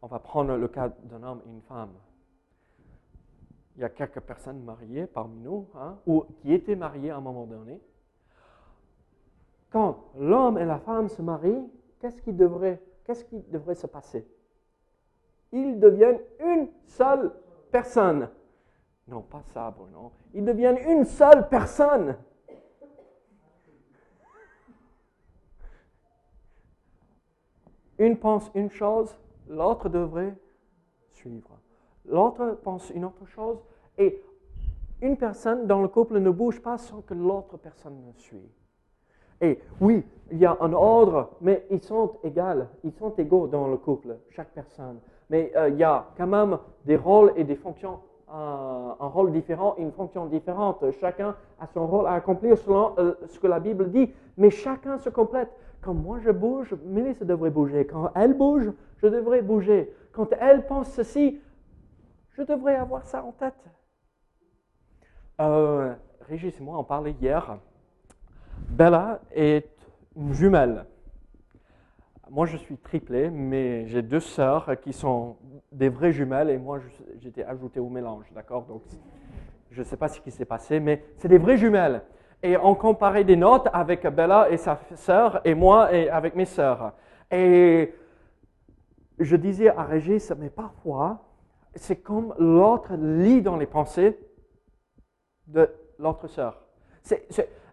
on 0.00 0.06
va 0.06 0.18
prendre 0.18 0.56
le 0.56 0.68
cas 0.68 0.88
d'un 0.88 1.22
homme 1.22 1.42
et 1.46 1.50
une 1.50 1.62
femme. 1.62 1.92
Il 3.76 3.82
y 3.82 3.84
a 3.84 3.90
quelques 3.90 4.20
personnes 4.20 4.62
mariées 4.62 5.06
parmi 5.06 5.38
nous, 5.40 5.68
hein, 5.74 5.98
ou 6.06 6.24
qui 6.40 6.54
étaient 6.54 6.76
mariées 6.76 7.10
à 7.10 7.18
un 7.18 7.20
moment 7.20 7.44
donné. 7.44 7.78
Quand 9.68 10.04
l'homme 10.16 10.56
et 10.56 10.64
la 10.64 10.78
femme 10.78 11.08
se 11.08 11.20
marient, 11.20 11.68
qu'est-ce 12.00 12.22
qui 12.22 12.32
devrait, 12.32 12.80
qu'est-ce 13.04 13.24
qui 13.24 13.42
devrait 13.50 13.74
se 13.74 13.86
passer? 13.86 14.26
Ils 15.52 15.78
deviennent 15.78 16.20
une 16.40 16.68
seule 16.84 17.32
personne. 17.70 18.28
Non, 19.08 19.22
pas 19.22 19.42
ça, 19.52 19.70
Bruno. 19.70 20.12
Ils 20.34 20.44
deviennent 20.44 20.78
une 20.78 21.04
seule 21.04 21.48
personne. 21.48 22.16
Une 27.98 28.18
pense 28.18 28.50
une 28.54 28.70
chose, 28.70 29.16
l'autre 29.48 29.88
devrait 29.88 30.34
suivre. 31.12 31.58
L'autre 32.04 32.58
pense 32.62 32.90
une 32.90 33.04
autre 33.04 33.24
chose 33.26 33.58
et 33.96 34.22
une 35.00 35.16
personne 35.16 35.66
dans 35.66 35.82
le 35.82 35.88
couple 35.88 36.18
ne 36.18 36.30
bouge 36.30 36.60
pas 36.60 36.78
sans 36.78 37.00
que 37.02 37.14
l'autre 37.14 37.56
personne 37.56 38.04
ne 38.04 38.12
suive. 38.12 38.55
Et 39.40 39.60
oui, 39.80 40.04
il 40.30 40.38
y 40.38 40.46
a 40.46 40.56
un 40.60 40.72
ordre, 40.72 41.30
mais 41.40 41.66
ils 41.70 41.82
sont 41.82 42.12
égaux, 42.24 42.64
ils 42.84 42.92
sont 42.92 43.14
égaux 43.16 43.46
dans 43.46 43.68
le 43.68 43.76
couple, 43.76 44.16
chaque 44.30 44.50
personne 44.50 44.98
mais 45.30 45.52
euh, 45.56 45.68
il 45.68 45.76
y 45.76 45.84
a 45.84 46.06
quand 46.16 46.26
même 46.26 46.58
des 46.84 46.96
rôles 46.96 47.32
et 47.36 47.44
des 47.44 47.56
fonctions, 47.56 48.00
euh, 48.28 48.92
un 49.00 49.06
rôle 49.06 49.32
différent 49.32 49.74
une 49.78 49.92
fonction 49.92 50.26
différente. 50.26 50.84
Chacun 51.00 51.36
a 51.60 51.66
son 51.66 51.86
rôle 51.86 52.06
à 52.06 52.12
accomplir 52.12 52.58
selon 52.58 52.94
euh, 52.98 53.14
ce 53.26 53.38
que 53.38 53.46
la 53.46 53.60
Bible 53.60 53.90
dit, 53.90 54.12
mais 54.36 54.50
chacun 54.50 54.98
se 54.98 55.10
complète. 55.10 55.50
Quand 55.80 55.94
moi 55.94 56.18
je 56.20 56.30
bouge, 56.30 56.74
Mélissa 56.84 57.24
devrait 57.24 57.50
bouger. 57.50 57.86
Quand 57.86 58.10
elle 58.14 58.34
bouge, 58.34 58.72
je 58.98 59.06
devrais 59.06 59.42
bouger. 59.42 59.92
Quand 60.12 60.32
elle 60.40 60.66
pense 60.66 60.90
ceci, 60.90 61.40
je 62.32 62.42
devrais 62.42 62.76
avoir 62.76 63.04
ça 63.04 63.24
en 63.24 63.32
tête. 63.32 63.54
Régis 66.28 66.58
et 66.58 66.62
moi, 66.62 66.78
on 66.78 66.84
parlait 66.84 67.14
hier. 67.20 67.58
Bella 68.68 69.20
est 69.34 69.68
une 70.16 70.32
jumelle 70.32 70.86
moi, 72.30 72.46
je 72.46 72.56
suis 72.56 72.76
triplé, 72.76 73.30
mais 73.30 73.86
j'ai 73.86 74.02
deux 74.02 74.20
sœurs 74.20 74.80
qui 74.80 74.92
sont 74.92 75.36
des 75.70 75.88
vraies 75.88 76.12
jumelles 76.12 76.50
et 76.50 76.58
moi, 76.58 76.80
j'étais 77.20 77.44
ajouté 77.44 77.80
au 77.80 77.88
mélange, 77.88 78.26
d'accord? 78.34 78.64
Donc, 78.64 78.82
Je 79.70 79.80
ne 79.80 79.84
sais 79.84 79.96
pas 79.96 80.08
ce 80.08 80.20
qui 80.20 80.30
s'est 80.30 80.44
passé, 80.44 80.80
mais 80.80 81.04
c'est 81.18 81.28
des 81.28 81.38
vraies 81.38 81.56
jumelles. 81.56 82.02
Et 82.42 82.56
on 82.56 82.74
comparait 82.74 83.24
des 83.24 83.36
notes 83.36 83.68
avec 83.72 84.06
Bella 84.06 84.48
et 84.50 84.56
sa 84.56 84.78
sœur, 84.94 85.40
et 85.44 85.54
moi 85.54 85.92
et 85.92 86.08
avec 86.08 86.34
mes 86.34 86.44
sœurs. 86.44 86.94
Et 87.30 87.94
je 89.18 89.36
disais 89.36 89.68
à 89.68 89.82
Régis, 89.82 90.32
mais 90.38 90.50
parfois, 90.50 91.24
c'est 91.74 91.96
comme 91.96 92.34
l'autre 92.38 92.94
lit 92.94 93.42
dans 93.42 93.56
les 93.56 93.66
pensées 93.66 94.18
de 95.46 95.68
l'autre 95.98 96.26
sœur. 96.28 96.62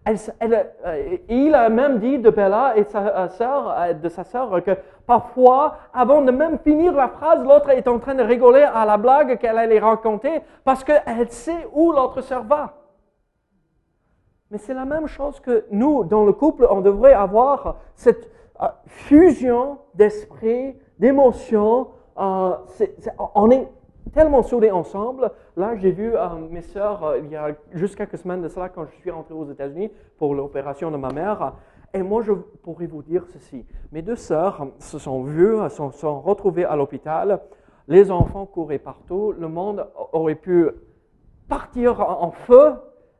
Euh, 0.06 1.18
il 1.30 1.56
a 1.56 1.70
même 1.70 2.00
dit 2.00 2.20
de 2.20 2.30
Bella 2.30 2.74
et 2.76 2.84
sa 2.84 3.00
euh, 3.00 3.30
sœur, 3.30 3.74
euh, 3.78 3.94
de 3.94 4.10
sa 4.10 4.26
sœur 4.26 4.62
que 4.62 4.72
parfois, 5.08 5.78
avant 5.94 6.22
de 6.22 6.32
même 6.32 6.60
finir 6.60 6.94
la 6.94 7.08
phrase, 7.08 7.42
l'autre 7.44 7.70
est 7.70 7.88
en 7.88 8.00
train 8.00 8.16
de 8.16 8.24
rigoler 8.24 8.64
à 8.64 8.86
la 8.86 8.98
blague 8.98 9.38
qu'elle 9.40 9.58
allait 9.58 9.80
raconter 9.80 10.42
parce 10.66 10.84
qu'elle 10.84 11.30
sait 11.30 11.68
où 11.74 11.94
l'autre 11.94 12.20
sœur 12.22 12.44
va. 12.44 12.74
Mais 14.52 14.58
c'est 14.58 14.74
la 14.74 14.86
même 14.86 15.08
chose 15.08 15.40
que 15.40 15.66
nous, 15.72 16.04
dans 16.04 16.26
le 16.26 16.34
couple, 16.34 16.68
on 16.70 16.82
devrait 16.82 17.14
avoir 17.14 17.78
cette 17.96 18.30
fusion 18.86 19.80
d'esprit, 19.96 20.76
d'émotions. 21.00 21.88
on 22.18 23.52
est 23.52 23.68
tellement 24.12 24.44
soudés 24.44 24.72
ensemble. 24.72 25.32
Là, 25.56 25.76
j'ai 25.76 25.92
vu 25.92 26.16
euh, 26.16 26.36
mes 26.50 26.62
sœurs, 26.62 27.04
euh, 27.04 27.20
il 27.20 27.30
y 27.30 27.36
a 27.36 27.56
juste 27.74 27.96
quelques 27.96 28.18
semaines 28.18 28.42
de 28.42 28.48
cela, 28.48 28.70
quand 28.70 28.86
je 28.86 28.96
suis 28.96 29.12
rentré 29.12 29.34
aux 29.34 29.50
États-Unis 29.50 29.92
pour 30.18 30.36
l'opération 30.36 30.92
de 30.92 30.98
ma 30.98 31.12
mère. 31.12 31.54
Et 31.94 32.02
moi, 32.02 32.22
je 32.22 32.34
pourrais 32.34 32.88
vous 32.88 33.04
dire 33.04 33.26
ceci. 33.28 33.66
Mes 33.92 34.02
deux 34.02 34.16
sœurs 34.16 34.68
se 34.80 34.98
sont 34.98 35.24
vues, 35.24 35.58
se 35.70 35.92
sont, 35.92 36.22
retrouvées 36.22 36.66
à 36.66 36.76
l'hôpital. 36.76 37.42
Les 37.88 38.10
enfants 38.10 38.46
couraient 38.46 38.80
partout. 38.80 39.34
Le 39.38 39.48
monde 39.48 39.88
aurait 40.12 40.36
pu 40.36 40.70
partir 41.48 42.00
en 42.00 42.32
feu, 42.32 42.74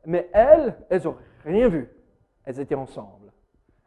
mais 0.06 0.30
elles, 0.34 0.76
elles 0.90 1.04
n'auraient 1.04 1.18
rien 1.46 1.68
vu. 1.68 1.90
Elles 2.46 2.60
étaient 2.60 2.76
ensemble. 2.76 3.32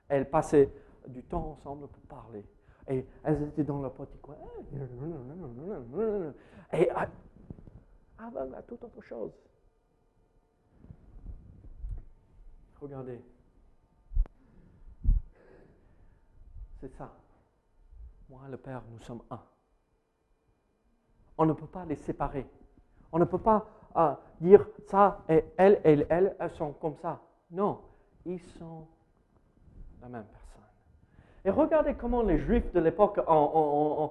Elles 0.09 0.31
passaient 0.31 0.71
du 1.09 1.23
temps 1.23 1.57
ensemble 1.59 1.89
pour 1.89 2.03
parler. 2.03 2.45
Et 2.89 3.05
elles 3.25 3.43
étaient 3.43 3.65
dans 3.65 3.83
le 3.83 3.91
coin. 3.91 4.37
Et 6.73 6.91
avant 8.19 8.53
à 8.53 8.63
toute 8.63 8.83
autre 8.85 9.03
chose. 9.03 9.33
Regardez. 12.81 13.21
C'est 16.81 16.93
ça. 16.97 17.13
Moi, 18.29 18.43
le 18.49 18.57
Père, 18.57 18.83
nous 18.91 19.01
sommes 19.01 19.23
un. 19.31 19.41
On 21.39 21.47
ne 21.47 21.53
peut 21.53 21.67
pas 21.67 21.85
les 21.85 21.97
séparer. 21.97 22.47
On 23.13 23.19
ne 23.19 23.25
peut 23.25 23.39
pas 23.39 23.67
euh, 23.97 24.15
dire 24.41 24.67
ça 24.89 25.23
et 25.29 25.45
elle 25.57 25.81
et 25.85 26.07
elle, 26.09 26.37
elles 26.39 26.51
sont 26.51 26.73
comme 26.75 26.97
ça. 26.97 27.21
Non, 27.51 27.81
ils 28.25 28.41
sont 28.41 28.87
la 30.01 30.09
même 30.09 30.25
personne. 30.25 30.46
Et 31.47 31.51
regardez 31.51 31.95
comment 31.95 32.23
les 32.23 32.39
Juifs 32.39 32.73
de 32.73 32.81
l'époque 32.81 33.21
ont, 33.29 34.11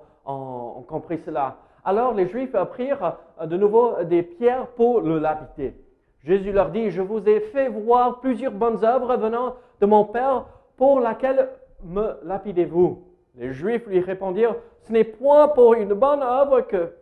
compris 0.88 1.20
cela. 1.26 1.58
Alors 1.84 2.14
les 2.14 2.28
Juifs 2.28 2.56
prirent 2.72 3.18
euh, 3.42 3.46
de 3.46 3.58
nouveau 3.58 4.02
des 4.04 4.24
pierres 4.24 4.68
pour 4.68 5.02
le 5.02 5.20
lapider. 5.20 5.76
Jésus 6.24 6.54
leur 6.54 6.70
dit, 6.70 6.90
je 6.90 7.02
vous 7.02 7.28
ai 7.28 7.42
fait 7.42 7.68
voir 7.68 8.22
plusieurs 8.22 8.54
bonnes 8.54 8.84
œuvres 8.84 9.18
venant 9.18 9.56
de 9.82 9.86
mon 9.86 10.06
Père, 10.06 10.46
pour 10.78 11.02
laquelle 11.02 11.50
me 11.84 12.18
lapidez-vous 12.24 13.04
Les 13.36 13.52
Juifs 13.52 13.86
lui 13.86 14.00
répondirent, 14.00 14.56
ce 14.84 14.94
n'est 14.94 15.04
point 15.04 15.50
pour 15.50 15.74
une 15.74 15.94
bonne 15.94 16.24
œuvre 16.24 16.62
que 16.62 16.94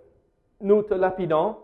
nous 0.60 0.82
te 0.82 0.96
lapidons, 0.96 1.58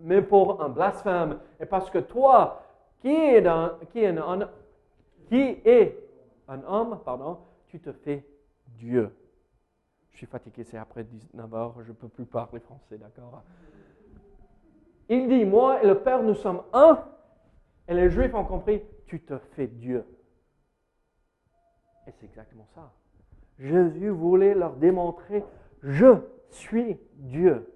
mais 0.00 0.22
pour 0.22 0.62
un 0.62 0.70
blasphème. 0.70 1.38
Et 1.60 1.66
parce 1.66 1.90
que 1.90 1.98
toi, 1.98 2.62
qui 3.02 3.12
est 3.12 3.46
un, 3.46 3.74
un 6.48 6.60
homme, 6.66 6.98
pardon, 7.04 7.36
tu 7.68 7.80
te 7.80 7.92
fais 7.92 8.26
Dieu. 8.66 9.14
Je 10.10 10.18
suis 10.18 10.26
fatigué, 10.26 10.64
c'est 10.64 10.78
après 10.78 11.04
19 11.04 11.54
heures, 11.54 11.82
je 11.82 11.88
ne 11.88 11.96
peux 11.96 12.08
plus 12.08 12.26
parler 12.26 12.60
français, 12.60 12.98
d'accord? 12.98 13.42
Il 15.08 15.28
dit, 15.28 15.44
moi 15.44 15.82
et 15.82 15.86
le 15.86 16.00
Père, 16.00 16.22
nous 16.22 16.34
sommes 16.34 16.62
un. 16.72 17.04
Et 17.86 17.94
les 17.94 18.10
Juifs 18.10 18.34
ont 18.34 18.44
compris, 18.44 18.82
tu 19.06 19.22
te 19.22 19.38
fais 19.38 19.66
Dieu. 19.66 20.04
Et 22.06 22.12
c'est 22.12 22.26
exactement 22.26 22.66
ça. 22.74 22.92
Jésus 23.58 24.10
voulait 24.10 24.54
leur 24.54 24.76
démontrer, 24.76 25.44
je 25.82 26.16
suis 26.50 26.98
Dieu. 27.14 27.72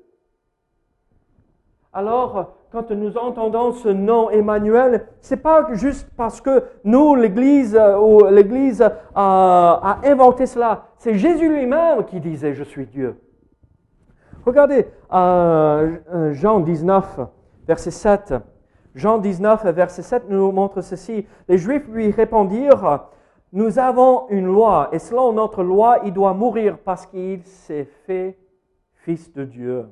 Alors, 1.93 2.57
quand 2.73 2.91
nous 2.91 3.19
entendons 3.19 3.73
ce 3.73 3.89
nom 3.89 4.31
Emmanuel, 4.31 5.07
c'est 5.21 5.37
pas 5.43 5.69
juste 5.75 6.09
parce 6.17 6.41
que 6.41 6.65
nous, 6.85 7.15
l'Église 7.15 7.77
euh, 7.79 8.31
l'Église 8.31 8.81
euh, 8.81 8.91
a 9.15 9.99
inventé 10.05 10.47
cela. 10.47 10.87
C'est 10.97 11.15
Jésus 11.15 11.49
lui-même 11.49 12.05
qui 12.07 12.19
disait 12.19 12.55
Je 12.55 12.65
suis 12.65 12.87
Dieu. 12.87 13.21
Regardez 14.47 14.87
euh, 15.13 16.33
Jean 16.33 16.61
19, 16.61 17.21
verset 17.69 17.91
7. 17.91 18.35
Jean 18.95 19.19
19, 19.19 19.67
verset 19.67 20.03
7 20.03 20.25
nous 20.31 20.51
montre 20.51 20.81
ceci. 20.81 21.27
Les 21.49 21.59
Juifs 21.59 21.87
lui 21.89 22.11
répondirent 22.11 23.11
Nous 23.53 23.79
avons 23.79 24.29
une 24.31 24.47
loi, 24.47 24.89
et 24.93 24.99
selon 24.99 25.35
notre 25.35 25.63
loi, 25.63 25.99
il 26.05 26.13
doit 26.15 26.33
mourir 26.33 26.79
parce 26.79 27.05
qu'il 27.05 27.43
s'est 27.45 27.89
fait 28.07 28.39
fils 29.05 29.31
de 29.35 29.45
Dieu. 29.45 29.87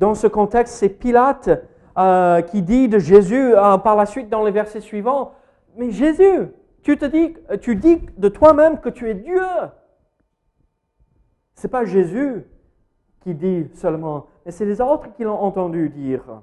Dans 0.00 0.14
ce 0.14 0.26
contexte, 0.26 0.76
c'est 0.76 0.88
Pilate 0.88 1.50
euh, 1.98 2.40
qui 2.40 2.62
dit 2.62 2.88
de 2.88 2.98
Jésus 2.98 3.54
euh, 3.54 3.76
par 3.76 3.96
la 3.96 4.06
suite 4.06 4.30
dans 4.30 4.42
les 4.42 4.50
versets 4.50 4.80
suivants, 4.80 5.34
mais 5.76 5.90
Jésus, 5.90 6.48
tu 6.82 6.96
te 6.96 7.04
dis, 7.04 7.36
tu 7.60 7.76
dis 7.76 7.98
de 8.16 8.28
toi-même 8.30 8.80
que 8.80 8.88
tu 8.88 9.10
es 9.10 9.14
Dieu. 9.14 9.44
C'est 11.54 11.68
pas 11.68 11.84
Jésus 11.84 12.46
qui 13.20 13.34
dit 13.34 13.68
seulement, 13.74 14.28
mais 14.46 14.52
c'est 14.52 14.64
les 14.64 14.80
autres 14.80 15.12
qui 15.16 15.24
l'ont 15.24 15.38
entendu 15.38 15.90
dire. 15.90 16.40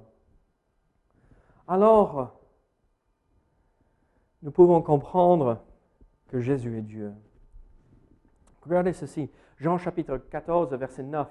Alors, 1.68 2.40
nous 4.44 4.52
pouvons 4.52 4.84
comprendre 4.84 5.58
que 6.28 6.40
Jésus 6.40 6.78
est 6.78 6.84
Dieu. 6.84 7.12
Regardez 8.62 8.94
ceci, 8.94 9.32
Jean 9.58 9.80
chapitre 9.80 10.18
14, 10.18 10.72
verset 10.76 11.02
9. 11.02 11.28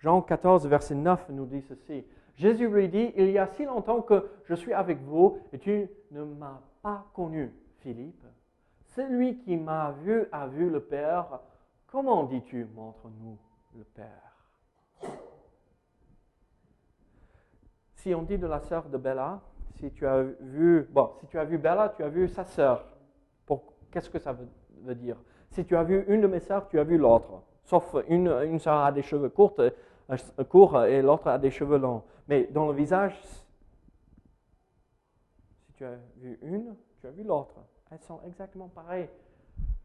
Jean 0.00 0.22
14, 0.22 0.66
verset 0.66 0.94
9 0.94 1.28
nous 1.30 1.46
dit 1.46 1.62
ceci. 1.62 2.04
Jésus 2.36 2.68
lui 2.68 2.88
dit, 2.88 3.12
il 3.16 3.30
y 3.30 3.38
a 3.38 3.46
si 3.46 3.64
longtemps 3.64 4.00
que 4.00 4.30
je 4.44 4.54
suis 4.54 4.72
avec 4.72 5.00
vous 5.02 5.38
et 5.52 5.58
tu 5.58 5.88
ne 6.10 6.24
m'as 6.24 6.60
pas 6.82 7.06
connu, 7.14 7.52
Philippe. 7.80 8.24
Celui 8.86 9.38
qui 9.38 9.56
m'a 9.56 9.92
vu 10.02 10.24
a 10.32 10.46
vu 10.46 10.70
le 10.70 10.80
Père. 10.80 11.40
Comment 11.86 12.24
dis-tu, 12.24 12.66
montre-nous 12.74 13.36
le 13.76 13.84
Père 13.84 14.48
Si 17.94 18.14
on 18.14 18.22
dit 18.22 18.38
de 18.38 18.46
la 18.46 18.60
sœur 18.60 18.88
de 18.88 18.96
Bella, 18.96 19.40
si 19.74 19.90
tu 19.92 20.06
as 20.06 20.22
vu, 20.22 20.88
bon, 20.90 21.10
si 21.20 21.26
tu 21.26 21.38
as 21.38 21.44
vu 21.44 21.58
Bella, 21.58 21.92
tu 21.94 22.02
as 22.02 22.08
vu 22.08 22.26
sa 22.28 22.44
sœur. 22.44 22.86
Qu'est-ce 23.90 24.08
que 24.08 24.18
ça 24.18 24.32
veut, 24.32 24.94
dire? 24.94 25.16
Si 25.50 25.64
tu 25.64 25.76
as 25.76 25.82
vu 25.82 26.04
une 26.08 26.20
de 26.20 26.26
mes 26.26 26.40
sœurs, 26.40 26.68
tu 26.68 26.78
as 26.78 26.84
vu 26.84 26.96
l'autre. 26.96 27.42
Sauf 27.64 27.96
une, 28.08 28.28
une 28.28 28.58
sœur 28.58 28.78
a 28.78 28.92
des 28.92 29.02
cheveux 29.02 29.28
courts 29.28 29.56
court 30.48 30.84
et 30.84 31.02
l'autre 31.02 31.28
a 31.28 31.38
des 31.38 31.50
cheveux 31.50 31.78
longs. 31.78 32.02
Mais 32.28 32.44
dans 32.52 32.66
le 32.66 32.74
visage, 32.74 33.18
si 35.66 35.72
tu 35.74 35.84
as 35.84 35.96
vu 36.16 36.38
une, 36.42 36.74
tu 37.00 37.06
as 37.06 37.10
vu 37.10 37.22
l'autre. 37.22 37.54
Elles 37.90 38.00
sont 38.00 38.20
exactement 38.26 38.68
pareilles. 38.68 39.08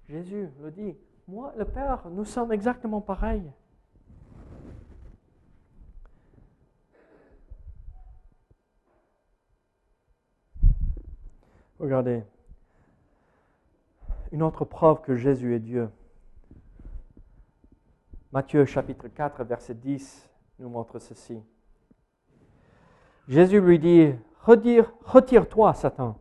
Jésus 0.07 0.49
le 0.61 0.71
dit, 0.71 0.95
moi, 1.27 1.53
le 1.57 1.65
Père, 1.65 2.07
nous 2.09 2.25
sommes 2.25 2.51
exactement 2.51 3.01
pareils. 3.01 3.51
Regardez, 11.79 12.23
une 14.31 14.43
autre 14.43 14.65
preuve 14.65 15.01
que 15.01 15.15
Jésus 15.15 15.55
est 15.55 15.59
Dieu. 15.59 15.89
Matthieu 18.35 18.65
chapitre 18.65 19.07
4, 19.07 19.45
verset 19.45 19.75
10 19.75 20.29
nous 20.59 20.67
montre 20.67 20.99
ceci. 20.99 21.41
Jésus 23.29 23.61
lui 23.61 23.79
dit, 23.79 24.11
retire-toi, 24.43 25.73
Satan, 25.73 26.17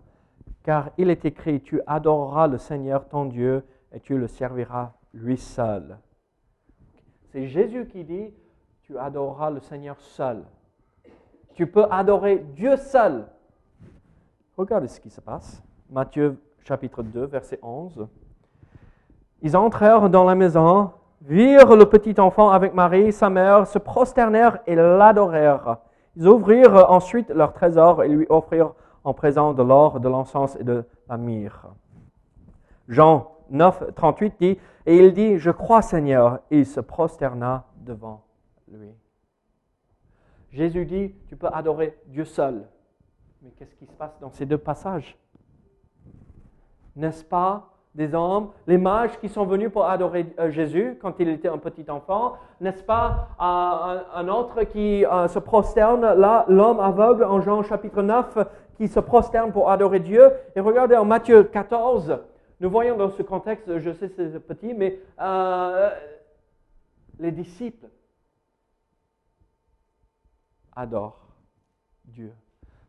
car 0.63 0.91
il 0.97 1.11
est 1.11 1.25
écrit, 1.25 1.61
tu 1.61 1.81
adoreras 1.89 2.47
le 2.47 2.59
Seigneur 2.59 3.09
ton 3.09 3.25
Dieu 3.25 3.65
et 3.91 3.99
tu 3.99 4.17
le 4.17 4.29
serviras 4.29 4.93
lui 5.13 5.37
seul. 5.37 5.99
C'est 7.33 7.49
Jésus 7.49 7.89
qui 7.89 8.05
dit, 8.05 8.33
tu 8.83 8.97
adoreras 8.97 9.51
le 9.51 9.59
Seigneur 9.59 9.99
seul. 9.99 10.45
Tu 11.55 11.67
peux 11.67 11.87
adorer 11.91 12.39
Dieu 12.55 12.77
seul. 12.77 13.27
Regardez 14.57 14.87
ce 14.87 15.01
qui 15.01 15.11
se 15.11 15.21
passe. 15.21 15.65
Matthieu 15.91 16.41
chapitre 16.63 17.03
2, 17.03 17.25
verset 17.25 17.59
11. 17.61 18.07
Ils 19.43 19.57
entrèrent 19.57 20.09
dans 20.09 20.23
la 20.23 20.37
maison 20.37 20.93
virent 21.23 21.77
le 21.77 21.87
petit 21.87 22.21
enfant 22.21 22.51
avec 22.51 22.75
Marie, 22.75 23.13
sa 23.13 23.31
mère, 23.31 23.67
se 23.67 23.79
prosternèrent 23.79 24.59
et 24.67 24.75
l'adorèrent. 24.75 25.79
Ils 26.17 26.29
ouvrirent 26.29 26.91
ensuite 26.91 27.31
leur 27.31 27.53
trésor 27.53 28.03
et 28.05 28.09
lui 28.09 28.27
offrirent 28.29 28.75
en 29.05 29.15
présent 29.15 29.53
de 29.53 29.63
l'or, 29.63 30.01
de 30.01 30.09
l'encens 30.09 30.57
et 30.57 30.65
de 30.65 30.85
la 31.09 31.17
myrrhe. 31.17 31.67
Jean 32.89 33.33
9, 33.51 33.95
38 33.95 34.35
dit, 34.41 34.59
et 34.87 34.97
il 34.97 35.13
dit, 35.13 35.39
je 35.39 35.51
crois 35.51 35.83
Seigneur, 35.83 36.41
et 36.51 36.61
il 36.61 36.67
se 36.67 36.81
prosterna 36.81 37.65
devant 37.77 38.25
lui. 38.71 38.91
Jésus 40.53 40.87
dit, 40.87 41.15
tu 41.29 41.37
peux 41.37 41.49
adorer 41.49 41.99
Dieu 42.07 42.25
seul. 42.25 42.67
Mais 43.43 43.51
qu'est-ce 43.51 43.75
qui 43.75 43.87
se 43.87 43.93
passe 43.93 44.19
dans 44.21 44.31
ces 44.31 44.47
deux 44.47 44.59
passages? 44.59 45.19
N'est-ce 46.97 47.25
pas 47.25 47.74
des 47.95 48.13
hommes, 48.15 48.51
les 48.67 48.79
mages 48.79 49.19
qui 49.21 49.29
sont 49.29 49.45
venus 49.45 49.71
pour 49.71 49.87
adorer 49.87 50.27
euh, 50.39 50.51
Jésus 50.51 50.99
quand 51.01 51.15
il 51.21 51.29
était 51.29 51.49
un 51.49 51.59
petit 51.59 51.89
enfant, 51.89 52.35
n'est-ce 52.61 52.83
pas? 52.83 53.29
Euh, 53.41 54.03
un, 54.15 54.29
autre 54.29 54.65
qui 54.65 55.07
euh, 55.07 55.29
se 55.29 55.39
prosterne, 55.39 56.01
là, 56.01 56.45
l'homme 56.49 56.81
aveugle 56.81 57.25
en 57.25 57.41
Jean 57.41 57.63
chapitre 57.63 58.03
9, 58.03 58.39
qui 58.77 58.89
se 58.89 58.99
prosterne 58.99 59.53
pour 59.53 59.71
adorer 59.71 60.01
Dieu. 60.01 60.33
Et 60.57 60.61
regardez 60.61 60.97
en 60.97 61.05
Matthieu 61.05 61.45
14, 61.45 62.19
nous 62.59 62.71
voyons 62.71 62.97
dans 62.97 63.11
ce 63.11 63.23
contexte, 63.23 63.79
je 63.79 63.93
sais 63.93 64.09
c'est 64.09 64.41
petit, 64.41 64.75
mais 64.75 64.99
les 67.21 67.31
disciples 67.31 67.87
adorent 70.75 71.29
Dieu. 72.05 72.33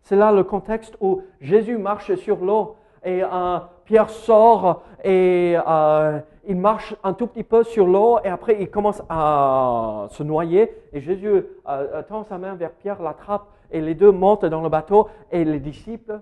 C'est 0.01 0.15
là 0.15 0.31
le 0.31 0.43
contexte 0.43 0.95
où 0.99 1.23
Jésus 1.39 1.77
marche 1.77 2.15
sur 2.15 2.43
l'eau 2.43 2.77
et 3.05 3.23
euh, 3.23 3.59
Pierre 3.85 4.09
sort 4.09 4.83
et 5.03 5.55
euh, 5.55 6.19
il 6.47 6.57
marche 6.57 6.95
un 7.03 7.13
tout 7.13 7.27
petit 7.27 7.43
peu 7.43 7.63
sur 7.63 7.85
l'eau 7.85 8.19
et 8.23 8.29
après 8.29 8.59
il 8.59 8.69
commence 8.69 9.01
à 9.07 10.07
se 10.09 10.23
noyer 10.23 10.75
et 10.91 10.99
Jésus 10.99 11.43
euh, 11.67 12.01
tend 12.03 12.23
sa 12.23 12.39
main 12.39 12.55
vers 12.55 12.71
Pierre, 12.71 13.01
l'attrape 13.01 13.47
et 13.71 13.79
les 13.79 13.93
deux 13.93 14.11
montent 14.11 14.45
dans 14.45 14.61
le 14.61 14.69
bateau 14.69 15.07
et 15.31 15.45
les 15.45 15.59
disciples, 15.59 16.19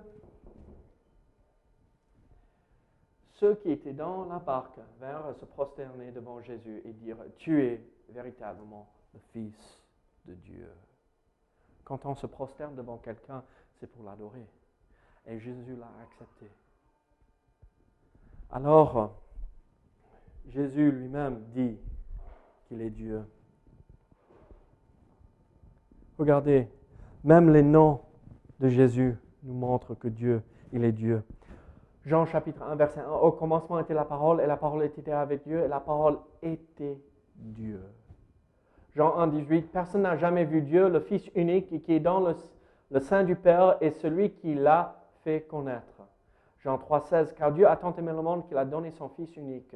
ceux 3.32 3.56
qui 3.56 3.72
étaient 3.72 3.94
dans 3.94 4.26
la 4.26 4.40
barque, 4.40 4.80
vinrent 5.00 5.34
se 5.40 5.46
prosterner 5.46 6.12
devant 6.12 6.42
Jésus 6.42 6.82
et 6.86 6.94
dire, 6.94 7.18
tu 7.38 7.64
es 7.66 7.82
véritablement 8.10 8.88
le 9.14 9.20
Fils 9.32 9.82
de 10.26 10.34
Dieu. 10.34 10.70
Quand 11.84 12.06
on 12.06 12.16
se 12.16 12.26
prosterne 12.26 12.76
devant 12.76 12.98
quelqu'un, 12.98 13.44
c'est 13.80 13.88
pour 13.88 14.06
l'adorer. 14.06 14.48
Et 15.28 15.40
Jésus 15.40 15.76
l'a 15.76 15.92
accepté. 16.04 16.50
Alors, 18.56 19.16
Jésus 20.48 20.92
lui-même 20.92 21.42
dit 21.56 21.76
qu'il 22.68 22.84
est 22.84 22.92
Dieu. 22.92 23.24
Regardez, 26.20 26.68
même 27.24 27.52
les 27.52 27.64
noms 27.64 28.02
de 28.60 28.70
Jésus 28.70 29.18
nous 29.42 29.56
montrent 29.56 29.96
que 29.96 30.08
Dieu, 30.08 30.44
il 30.72 30.84
est 30.84 30.92
Dieu. 30.92 31.24
Jean 32.06 32.28
chapitre 32.28 32.62
1, 32.62 32.76
verset 32.76 33.00
1, 33.00 33.10
au 33.10 33.32
commencement 33.32 33.80
était 33.80 33.96
la 33.96 34.06
parole, 34.06 34.40
et 34.40 34.46
la 34.46 34.58
parole 34.58 34.84
était 34.84 35.12
avec 35.12 35.42
Dieu, 35.46 35.64
et 35.64 35.68
la 35.68 35.80
parole 35.80 36.20
était 36.44 37.02
Dieu. 37.36 37.82
Jean 38.96 39.18
1, 39.18 39.28
18, 39.30 39.72
personne 39.72 40.04
n'a 40.04 40.16
jamais 40.16 40.46
vu 40.46 40.62
Dieu, 40.62 40.90
le 40.90 41.00
Fils 41.00 41.28
unique 41.34 41.82
qui 41.82 41.94
est 41.94 42.00
dans 42.00 42.20
le, 42.20 42.36
le 42.92 43.00
sein 43.00 43.24
du 43.24 43.36
Père 43.36 43.78
et 43.82 43.90
celui 43.90 44.30
qui 44.30 44.54
l'a 44.54 45.04
fait 45.24 45.42
connaître. 45.42 45.93
Jean 46.64 46.78
3, 46.78 47.02
16, 47.02 47.34
car 47.34 47.52
Dieu 47.52 47.68
a 47.68 47.76
tant 47.76 47.94
aimé 47.96 48.14
le 48.14 48.22
monde 48.22 48.48
qu'il 48.48 48.58
a 48.58 48.64
donné 48.64 48.92
son 48.92 49.10
Fils 49.10 49.36
unique. 49.36 49.76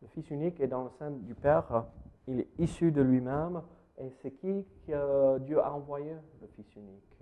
Le 0.00 0.06
Fils 0.08 0.30
unique 0.30 0.60
est 0.60 0.68
dans 0.68 0.84
le 0.84 0.90
sein 0.90 1.10
du 1.10 1.34
Père, 1.34 1.86
il 2.28 2.40
est 2.40 2.48
issu 2.58 2.92
de 2.92 3.02
lui-même, 3.02 3.60
et 3.98 4.08
c'est 4.22 4.30
qui 4.30 4.64
que 4.86 5.38
Dieu 5.38 5.60
a 5.60 5.72
envoyé? 5.72 6.14
Le 6.40 6.46
Fils 6.54 6.76
unique. 6.76 7.18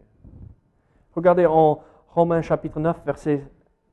Regardez 1.15 1.47
en 1.47 1.81
Romains 2.09 2.43
chapitre 2.43 2.79
9, 2.79 3.03
verset 3.07 3.43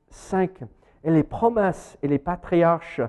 5, 0.10 0.64
et 1.06 1.12
les 1.12 1.24
promesses 1.24 1.98
et 2.02 2.10
les 2.10 2.20
patriarches, 2.20 3.02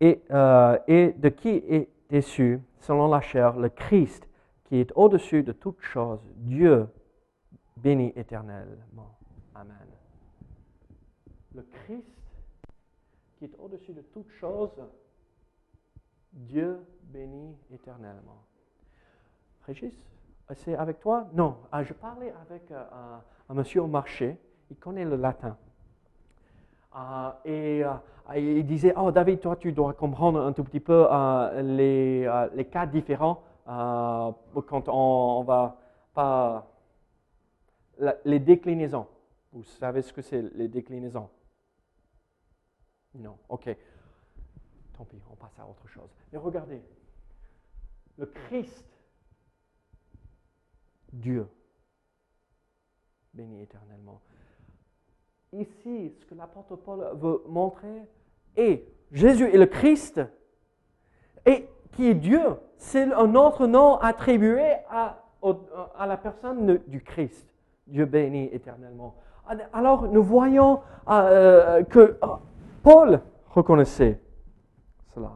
et, 0.00 0.22
euh, 0.30 0.78
de 0.88 1.28
qui 1.28 1.62
est 1.68 1.90
déçu, 2.08 2.58
selon 2.78 3.08
la 3.08 3.20
chair, 3.20 3.58
le 3.58 3.68
Christ, 3.68 4.26
qui 4.64 4.78
est 4.78 4.90
au-dessus 4.94 5.42
de 5.42 5.52
toute 5.52 5.82
chose, 5.82 6.20
Dieu 6.36 6.88
béni 7.76 8.14
éternellement. 8.16 9.19
Amen. 9.60 9.76
Le 11.54 11.62
Christ, 11.62 12.16
qui 13.36 13.44
est 13.44 13.54
au-dessus 13.58 13.92
de 13.92 14.00
toute 14.00 14.30
chose, 14.30 14.70
Dieu 16.32 16.78
béni 17.02 17.54
éternellement. 17.70 18.42
Régis, 19.66 19.92
c'est 20.54 20.74
avec 20.76 21.00
toi? 21.00 21.28
Non, 21.34 21.58
ah, 21.70 21.82
je 21.82 21.92
parlais 21.92 22.32
avec 22.40 22.70
euh, 22.70 23.18
un 23.50 23.54
monsieur 23.54 23.82
au 23.82 23.86
marché, 23.86 24.38
il 24.70 24.76
connaît 24.78 25.04
le 25.04 25.16
latin. 25.16 25.58
Ah, 26.92 27.38
et 27.44 27.84
euh, 27.84 27.92
il 28.36 28.66
disait, 28.66 28.94
oh 28.96 29.12
David, 29.12 29.40
toi 29.40 29.56
tu 29.56 29.72
dois 29.72 29.92
comprendre 29.92 30.40
un 30.40 30.54
tout 30.54 30.64
petit 30.64 30.80
peu 30.80 31.06
euh, 31.10 31.60
les, 31.60 32.24
euh, 32.24 32.48
les, 32.54 32.64
cas 32.64 32.86
différents 32.86 33.42
quand 33.66 34.88
on, 34.88 35.44
va 35.44 35.76
pas... 36.14 36.66
les 38.24 38.38
déclinaisons. 38.38 39.06
Vous 39.52 39.64
savez 39.64 40.02
ce 40.02 40.12
que 40.12 40.22
c'est 40.22 40.42
les 40.54 40.68
déclinaisons? 40.68 41.28
Non, 43.14 43.36
ok. 43.48 43.76
Tant 44.96 45.04
pis, 45.04 45.20
on 45.30 45.36
passe 45.36 45.58
à 45.58 45.66
autre 45.66 45.86
chose. 45.88 46.10
Mais 46.32 46.38
regardez, 46.38 46.82
le 48.16 48.26
Christ, 48.26 48.86
Dieu, 51.12 51.48
béni 53.34 53.62
éternellement 53.62 54.20
ici, 55.52 56.14
ce 56.20 56.26
que 56.26 56.34
l'apôtre 56.34 56.76
Paul 56.76 57.04
veut 57.14 57.42
montrer, 57.48 58.02
est 58.56 58.84
Jésus 59.12 59.48
est 59.52 59.58
le 59.58 59.66
Christ, 59.66 60.20
et 61.46 61.68
qui 61.92 62.06
est 62.06 62.14
Dieu. 62.14 62.40
C'est 62.76 63.12
un 63.12 63.34
autre 63.34 63.66
nom 63.66 63.96
attribué 63.98 64.62
à, 64.88 65.24
à 65.96 66.06
la 66.06 66.16
personne 66.16 66.78
du 66.86 67.02
Christ. 67.02 67.46
Dieu 67.86 68.04
béni 68.04 68.48
éternellement. 68.52 69.16
Alors 69.72 70.08
nous 70.08 70.22
voyons 70.22 70.80
euh, 71.08 71.82
que 71.84 71.98
euh, 71.98 72.26
Paul 72.82 73.20
reconnaissait 73.48 74.20
cela. 75.14 75.32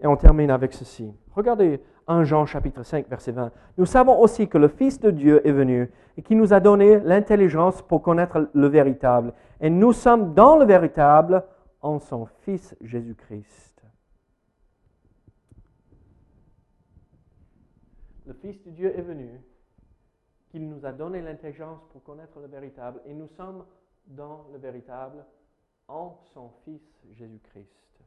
Et 0.00 0.06
on 0.06 0.16
termine 0.16 0.50
avec 0.50 0.72
ceci. 0.72 1.12
Regardez 1.34 1.82
1 2.06 2.24
Jean 2.24 2.46
chapitre 2.46 2.82
5 2.82 3.08
verset 3.08 3.32
20. 3.32 3.52
Nous 3.76 3.86
savons 3.86 4.18
aussi 4.20 4.48
que 4.48 4.58
le 4.58 4.68
Fils 4.68 4.98
de 5.00 5.10
Dieu 5.10 5.46
est 5.46 5.52
venu 5.52 5.90
et 6.16 6.22
qui 6.22 6.34
nous 6.34 6.52
a 6.52 6.60
donné 6.60 6.98
l'intelligence 7.00 7.82
pour 7.82 8.02
connaître 8.02 8.48
le 8.52 8.66
véritable. 8.66 9.34
Et 9.60 9.70
nous 9.70 9.92
sommes 9.92 10.34
dans 10.34 10.56
le 10.56 10.64
véritable 10.64 11.44
en 11.82 11.98
son 11.98 12.26
Fils 12.44 12.74
Jésus-Christ. 12.80 13.84
Le 18.26 18.34
Fils 18.34 18.62
de 18.64 18.70
Dieu 18.70 18.92
est 18.96 19.02
venu, 19.02 19.40
qu'il 20.50 20.68
nous 20.68 20.84
a 20.84 20.92
donné 20.92 21.20
l'intelligence 21.20 21.84
pour 21.92 22.02
connaître 22.02 22.40
le 22.40 22.46
véritable, 22.46 23.00
et 23.06 23.14
nous 23.14 23.28
sommes 23.28 23.64
dans 24.06 24.46
le 24.52 24.58
véritable 24.58 25.24
en 25.88 26.18
son 26.32 26.50
Fils 26.64 26.82
Jésus-Christ. 27.12 28.00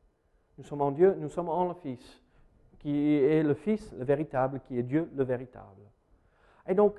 Nous 0.57 0.63
sommes 0.63 0.81
en 0.81 0.91
Dieu, 0.91 1.15
nous 1.19 1.29
sommes 1.29 1.49
en 1.49 1.67
le 1.67 1.73
Fils 1.75 2.21
qui 2.81 3.15
est 3.15 3.43
le 3.43 3.53
Fils, 3.53 3.93
le 3.97 4.03
véritable, 4.03 4.59
qui 4.67 4.77
est 4.77 4.83
Dieu, 4.83 5.09
le 5.15 5.23
véritable. 5.23 5.83
Et 6.67 6.73
donc, 6.73 6.95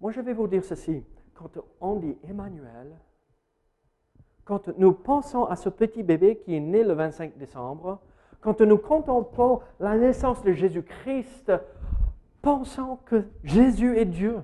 moi 0.00 0.12
je 0.12 0.20
vais 0.20 0.32
vous 0.32 0.46
dire 0.46 0.64
ceci. 0.64 1.04
Quand 1.34 1.50
on 1.80 1.96
dit 1.96 2.16
Emmanuel, 2.28 2.96
quand 4.44 4.68
nous 4.78 4.92
pensons 4.92 5.44
à 5.44 5.56
ce 5.56 5.68
petit 5.68 6.04
bébé 6.04 6.36
qui 6.36 6.54
est 6.54 6.60
né 6.60 6.84
le 6.84 6.92
25 6.92 7.36
décembre, 7.36 8.00
quand 8.40 8.60
nous 8.60 8.78
contemplons 8.78 9.60
la 9.80 9.96
naissance 9.96 10.42
de 10.44 10.52
Jésus-Christ, 10.52 11.50
pensons 12.40 12.96
que 13.04 13.24
Jésus 13.42 13.98
est 13.98 14.04
Dieu. 14.04 14.36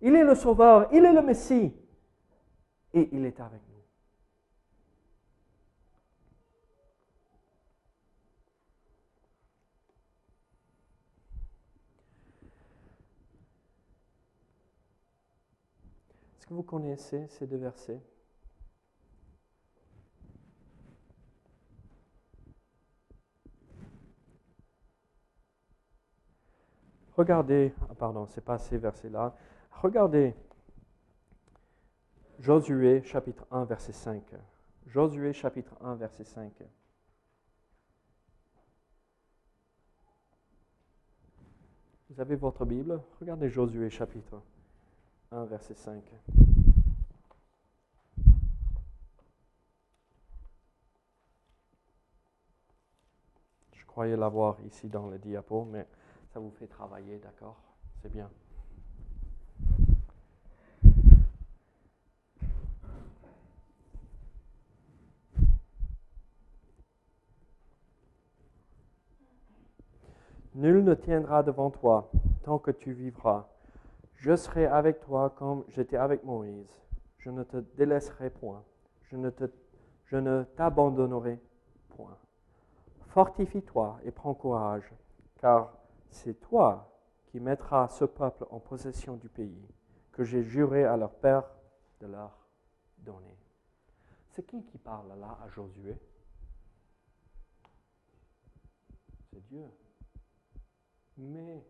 Il 0.00 0.14
est 0.16 0.24
le 0.24 0.34
Sauveur, 0.34 0.88
il 0.92 1.04
est 1.04 1.12
le 1.12 1.22
Messie, 1.22 1.72
et 2.94 3.08
il 3.12 3.24
est 3.24 3.38
avec 3.40 3.60
nous. 3.68 3.70
vous 16.50 16.64
connaissez 16.64 17.28
ces 17.28 17.46
deux 17.46 17.58
versets 17.58 18.00
Regardez, 27.16 27.74
ah, 27.90 27.94
pardon, 27.94 28.26
ce 28.26 28.36
n'est 28.36 28.44
pas 28.44 28.56
ces 28.56 28.78
versets-là. 28.78 29.36
Regardez 29.70 30.34
Josué 32.38 33.02
chapitre 33.04 33.46
1, 33.50 33.64
verset 33.64 33.92
5. 33.92 34.22
Josué 34.86 35.32
chapitre 35.32 35.74
1, 35.82 35.94
verset 35.96 36.24
5. 36.24 36.52
Vous 42.08 42.20
avez 42.20 42.36
votre 42.36 42.64
Bible? 42.64 43.00
Regardez 43.20 43.48
Josué 43.48 43.88
chapitre 43.90 44.42
1, 45.30 45.44
verset 45.44 45.74
5. 45.74 46.02
Je 53.72 53.86
croyais 53.86 54.16
l'avoir 54.16 54.60
ici 54.62 54.88
dans 54.88 55.08
le 55.08 55.18
diapo, 55.18 55.64
mais 55.64 55.86
ça 56.32 56.40
vous 56.40 56.50
fait 56.50 56.66
travailler, 56.66 57.18
d'accord? 57.18 57.60
C'est 58.00 58.10
bien. 58.10 58.30
Nul 70.54 70.82
ne 70.82 70.94
tiendra 70.94 71.42
devant 71.42 71.70
toi 71.70 72.10
tant 72.42 72.58
que 72.58 72.70
tu 72.70 72.92
vivras. 72.92 73.46
Je 74.16 74.34
serai 74.34 74.66
avec 74.66 75.00
toi 75.00 75.30
comme 75.30 75.64
j'étais 75.68 75.96
avec 75.96 76.24
Moïse. 76.24 76.68
Je 77.18 77.30
ne 77.30 77.44
te 77.44 77.58
délaisserai 77.76 78.30
point. 78.30 78.64
Je 79.10 79.16
ne, 80.16 80.42
t'abandonnerai 80.56 81.38
point. 81.90 82.16
Fortifie-toi 83.08 84.00
et 84.04 84.10
prends 84.10 84.34
courage, 84.34 84.92
car 85.40 85.72
c'est 86.10 86.40
toi 86.40 86.92
qui 87.26 87.40
mettras 87.40 87.88
ce 87.88 88.04
peuple 88.04 88.44
en 88.50 88.58
possession 88.58 89.16
du 89.16 89.28
pays 89.28 89.68
que 90.12 90.24
j'ai 90.24 90.42
juré 90.42 90.84
à 90.84 90.96
leur 90.96 91.12
père 91.12 91.44
de 92.00 92.06
leur 92.06 92.36
donner. 92.98 93.36
C'est 94.30 94.44
qui 94.44 94.64
qui 94.64 94.78
parle 94.78 95.08
là 95.18 95.38
à 95.44 95.48
Josué? 95.48 95.96
C'est 99.30 99.46
Dieu. 99.48 99.64
Mais 101.20 101.62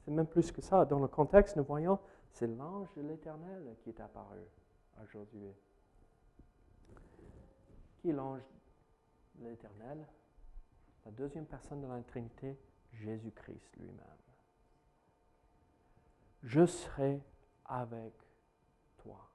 c'est 0.00 0.10
même 0.10 0.26
plus 0.26 0.50
que 0.50 0.60
ça. 0.60 0.84
Dans 0.84 0.98
le 0.98 1.08
contexte, 1.08 1.56
nous 1.56 1.64
voyons, 1.64 1.98
c'est 2.32 2.48
l'ange 2.48 2.88
de 2.96 3.02
l'Éternel 3.02 3.76
qui 3.82 3.90
est 3.90 4.00
apparu 4.00 4.40
à 5.00 5.04
Josué. 5.06 5.54
Qui 7.98 8.10
est 8.10 8.12
l'ange 8.12 8.42
de 9.36 9.48
l'Éternel? 9.48 10.06
La 11.04 11.12
deuxième 11.12 11.46
personne 11.46 11.80
de 11.80 11.86
la 11.86 12.02
Trinité, 12.02 12.58
Jésus-Christ 12.92 13.76
lui-même. 13.78 14.06
Je 16.42 16.66
serai 16.66 17.22
avec 17.66 18.14
toi. 18.98 19.30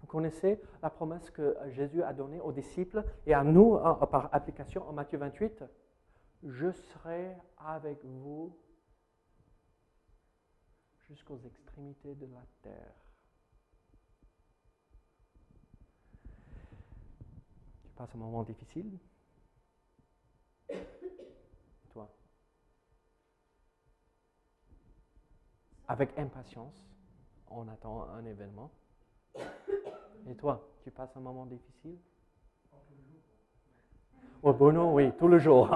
Vous 0.00 0.06
connaissez 0.06 0.60
la 0.82 0.90
promesse 0.90 1.30
que 1.30 1.56
Jésus 1.68 2.02
a 2.02 2.12
donnée 2.12 2.40
aux 2.40 2.52
disciples 2.52 3.04
et 3.26 3.34
à 3.34 3.44
nous 3.44 3.78
par 4.10 4.28
application 4.32 4.88
en 4.88 4.92
Matthieu 4.92 5.18
28 5.18 5.64
je 6.42 6.72
serai 6.72 7.36
avec 7.58 8.04
vous 8.04 8.56
jusqu'aux 11.08 11.38
extrémités 11.44 12.14
de 12.14 12.26
la 12.26 12.42
terre. 12.62 12.94
Tu 17.82 17.90
passes 17.96 18.14
un 18.14 18.18
moment 18.18 18.42
difficile 18.42 18.98
Toi? 21.92 22.10
Avec 25.88 26.16
impatience, 26.18 26.74
on 27.48 27.68
attend 27.68 28.08
un 28.10 28.24
événement. 28.24 28.70
Et 30.28 30.34
toi, 30.34 30.68
tu 30.82 30.90
passes 30.90 31.16
un 31.16 31.20
moment 31.20 31.46
difficile? 31.46 31.98
Oh, 34.42 34.52
bon, 34.52 34.94
oui, 34.94 35.12
tout 35.18 35.28
le 35.28 35.38
jour. 35.38 35.68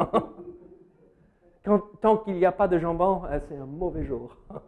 tant 2.00 2.18
qu'il 2.18 2.34
n'y 2.34 2.44
a 2.44 2.52
pas 2.52 2.68
de 2.68 2.78
jambon, 2.78 3.24
euh, 3.24 3.38
c'est 3.48 3.56
un 3.56 3.66
mauvais 3.66 4.04
jour. 4.04 4.36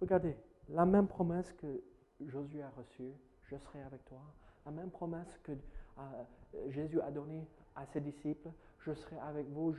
Regardez, 0.00 0.36
la 0.68 0.84
même 0.84 1.06
promesse 1.06 1.52
que 1.52 1.82
Josué 2.26 2.62
a 2.62 2.70
reçue, 2.70 3.12
je 3.44 3.56
serai 3.56 3.82
avec 3.82 4.04
toi. 4.06 4.20
La 4.66 4.72
même 4.72 4.90
promesse 4.90 5.38
que 5.42 5.52
euh, 5.52 6.02
Jésus 6.70 7.00
a 7.00 7.10
donnée 7.10 7.46
à 7.76 7.86
ses 7.86 8.00
disciples, 8.00 8.48
je 8.80 8.92
serai 8.92 9.18
avec 9.18 9.48
vous 9.50 9.74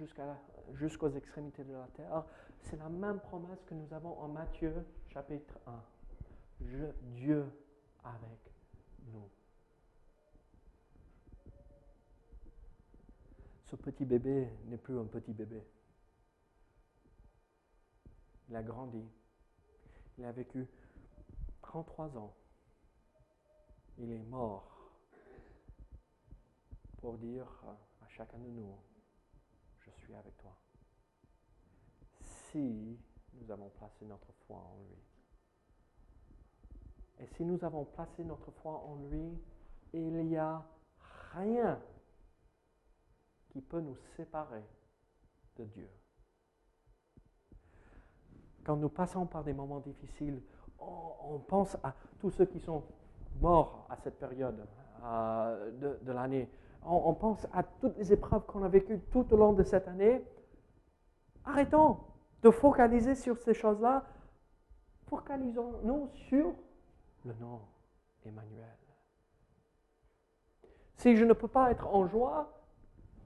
jusqu'aux 0.73 1.09
extrémités 1.09 1.63
de 1.63 1.73
la 1.73 1.87
terre. 1.95 2.23
C'est 2.61 2.77
la 2.77 2.89
même 2.89 3.19
promesse 3.19 3.63
que 3.65 3.73
nous 3.73 3.93
avons 3.93 4.17
en 4.19 4.29
Matthieu 4.29 4.73
chapitre 5.09 5.59
1. 5.67 5.71
Je, 6.61 6.85
Dieu 7.15 7.45
avec 8.03 8.53
nous. 9.11 9.29
Ce 13.73 13.75
petit 13.75 14.05
bébé 14.05 14.47
n'est 14.65 14.77
plus 14.77 14.99
un 14.99 15.05
petit 15.05 15.33
bébé. 15.33 15.63
Il 18.47 18.55
a 18.55 18.61
grandi. 18.61 19.03
Il 20.19 20.25
a 20.25 20.31
vécu 20.31 20.67
33 21.63 22.15
ans. 22.19 22.35
Il 23.97 24.11
est 24.11 24.23
mort 24.29 24.91
pour 26.97 27.17
dire 27.17 27.47
à 28.03 28.07
chacun 28.09 28.37
de 28.37 28.49
nous, 28.49 28.77
je 29.79 29.89
suis 30.03 30.13
avec 30.13 30.37
toi. 30.37 30.55
Si 32.21 32.99
nous 33.33 33.49
avons 33.49 33.69
placé 33.69 34.05
notre 34.05 34.31
foi 34.45 34.57
en 34.57 34.77
lui. 34.83 35.01
Et 37.21 37.27
si 37.35 37.43
nous 37.43 37.65
avons 37.65 37.85
placé 37.85 38.23
notre 38.23 38.51
foi 38.51 38.73
en 38.85 38.97
lui, 39.07 39.41
il 39.93 40.13
n'y 40.27 40.37
a 40.37 40.63
rien 41.33 41.81
qui 43.53 43.61
peut 43.61 43.79
nous 43.79 43.95
séparer 44.17 44.63
de 45.57 45.63
Dieu. 45.65 45.87
Quand 48.63 48.75
nous 48.75 48.89
passons 48.89 49.27
par 49.27 49.43
des 49.43 49.53
moments 49.53 49.79
difficiles, 49.79 50.41
on, 50.79 51.39
pense 51.47 51.77
à 51.83 51.93
tous 52.19 52.31
ceux 52.31 52.45
qui 52.45 52.59
sont 52.59 52.83
morts 53.39 53.85
à 53.89 53.95
cette 53.97 54.17
période 54.17 54.67
de, 55.03 56.11
l'année. 56.11 56.49
On, 56.83 57.13
pense 57.13 57.45
à 57.53 57.63
toutes 57.63 57.95
les 57.97 58.11
épreuves 58.11 58.45
qu'on 58.45 58.63
a 58.63 58.69
vécues 58.69 58.99
tout 59.11 59.31
au 59.31 59.37
long 59.37 59.53
de 59.53 59.63
cette 59.63 59.87
année. 59.87 60.25
Arrêtons 61.45 61.99
de 62.41 62.49
focaliser 62.49 63.15
sur 63.15 63.37
ces 63.37 63.53
choses-là. 63.53 64.03
Focalisons-nous 65.07 66.09
sur 66.27 66.53
le 67.23 67.33
nom 67.35 67.61
Emmanuel. 68.25 68.77
Si 70.95 71.15
je 71.15 71.25
ne 71.25 71.33
peux 71.33 71.47
pas 71.47 71.69
être 71.71 71.87
en 71.87 72.07
joie, 72.07 72.62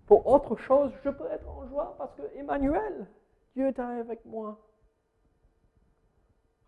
pour 0.07 0.25
autre 0.25 0.55
chose, 0.55 0.91
je 1.03 1.09
peux 1.09 1.29
être 1.29 1.47
en 1.49 1.67
joie 1.67 1.93
parce 1.97 2.15
que 2.15 2.21
Emmanuel, 2.35 3.05
Dieu 3.53 3.67
est 3.67 3.77
avec 3.77 4.25
moi. 4.25 4.57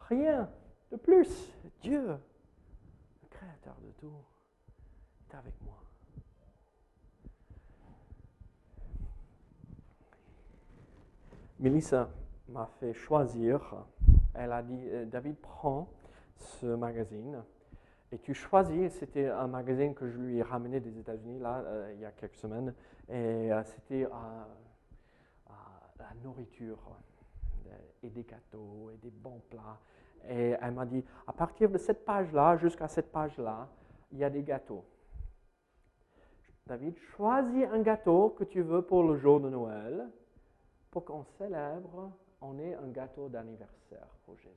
Rien 0.02 0.50
de 0.92 0.98
plus. 0.98 1.54
Dieu, 1.82 2.06
le 2.08 3.28
créateur 3.30 3.76
de 3.82 3.92
tout, 3.98 4.14
est 5.30 5.36
avec 5.36 5.54
moi. 5.62 5.82
Melissa 11.60 12.10
m'a 12.50 12.70
fait 12.80 12.94
choisir. 12.94 13.86
Elle 14.34 14.52
a 14.52 14.62
dit, 14.62 14.90
euh, 14.90 15.06
David, 15.06 15.38
prends 15.38 15.88
ce 16.36 16.66
magazine 16.66 17.42
et 18.12 18.18
tu 18.20 18.34
choisis, 18.34 18.94
c'était 18.94 19.28
un 19.28 19.48
magazine 19.48 19.94
que 19.94 20.08
je 20.08 20.18
lui 20.18 20.38
ai 20.38 20.44
ramené 20.44 20.80
des 20.80 20.98
États-Unis, 20.98 21.40
là, 21.40 21.60
euh, 21.66 21.92
il 21.94 22.02
y 22.02 22.06
a 22.06 22.12
quelques 22.12 22.36
semaines, 22.36 22.74
et 23.08 23.52
euh, 23.52 23.64
c'était 23.64 24.08
la 26.00 26.14
nourriture, 26.24 26.80
et 28.02 28.10
des 28.10 28.24
gâteaux, 28.24 28.90
et 28.94 28.98
des 28.98 29.12
bons 29.12 29.42
plats. 29.50 29.78
Et 30.28 30.56
elle 30.62 30.72
m'a 30.72 30.86
dit, 30.86 31.04
à 31.28 31.34
partir 31.34 31.70
de 31.70 31.78
cette 31.78 32.04
page-là 32.06 32.58
jusqu'à 32.58 32.88
cette 32.88 33.12
page-là, 33.12 33.68
il 34.12 34.18
y 34.18 34.24
a 34.24 34.30
des 34.30 34.44
gâteaux. 34.44 34.84
David, 36.66 36.98
choisis 37.16 37.66
un 37.72 37.82
gâteau 37.82 38.30
que 38.30 38.44
tu 38.44 38.62
veux 38.62 38.82
pour 38.82 39.04
le 39.04 39.18
jour 39.18 39.40
de 39.40 39.50
Noël, 39.50 40.08
pour 40.92 41.04
qu'on 41.06 41.24
célèbre, 41.38 42.12
on 42.42 42.58
ait 42.60 42.76
un 42.76 42.88
gâteau 42.88 43.28
d'anniversaire 43.28 44.08
pour 44.26 44.38
Jésus. 44.38 44.56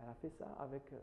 Elle 0.00 0.08
a 0.08 0.14
fait 0.14 0.30
ça 0.30 0.46
avec 0.58 0.82
euh, 0.92 0.96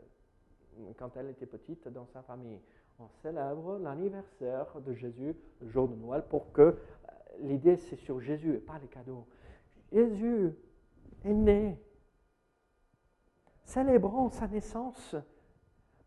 quand 0.98 1.16
elle 1.16 1.30
était 1.30 1.46
petite 1.46 1.88
dans 1.88 2.06
sa 2.06 2.22
famille. 2.22 2.60
On 2.98 3.08
célèbre 3.22 3.78
l'anniversaire 3.78 4.80
de 4.80 4.94
Jésus 4.94 5.34
le 5.60 5.68
jour 5.68 5.88
de 5.88 5.94
Noël 5.96 6.22
pour 6.28 6.52
que 6.52 6.62
euh, 6.62 6.76
l'idée 7.40 7.76
c'est 7.76 7.96
sur 7.96 8.20
Jésus 8.20 8.54
et 8.54 8.58
pas 8.58 8.78
les 8.80 8.88
cadeaux. 8.88 9.26
Jésus 9.92 10.54
est 11.24 11.32
né. 11.32 11.78
Célébrons 13.64 14.30
sa 14.30 14.46
naissance. 14.46 15.16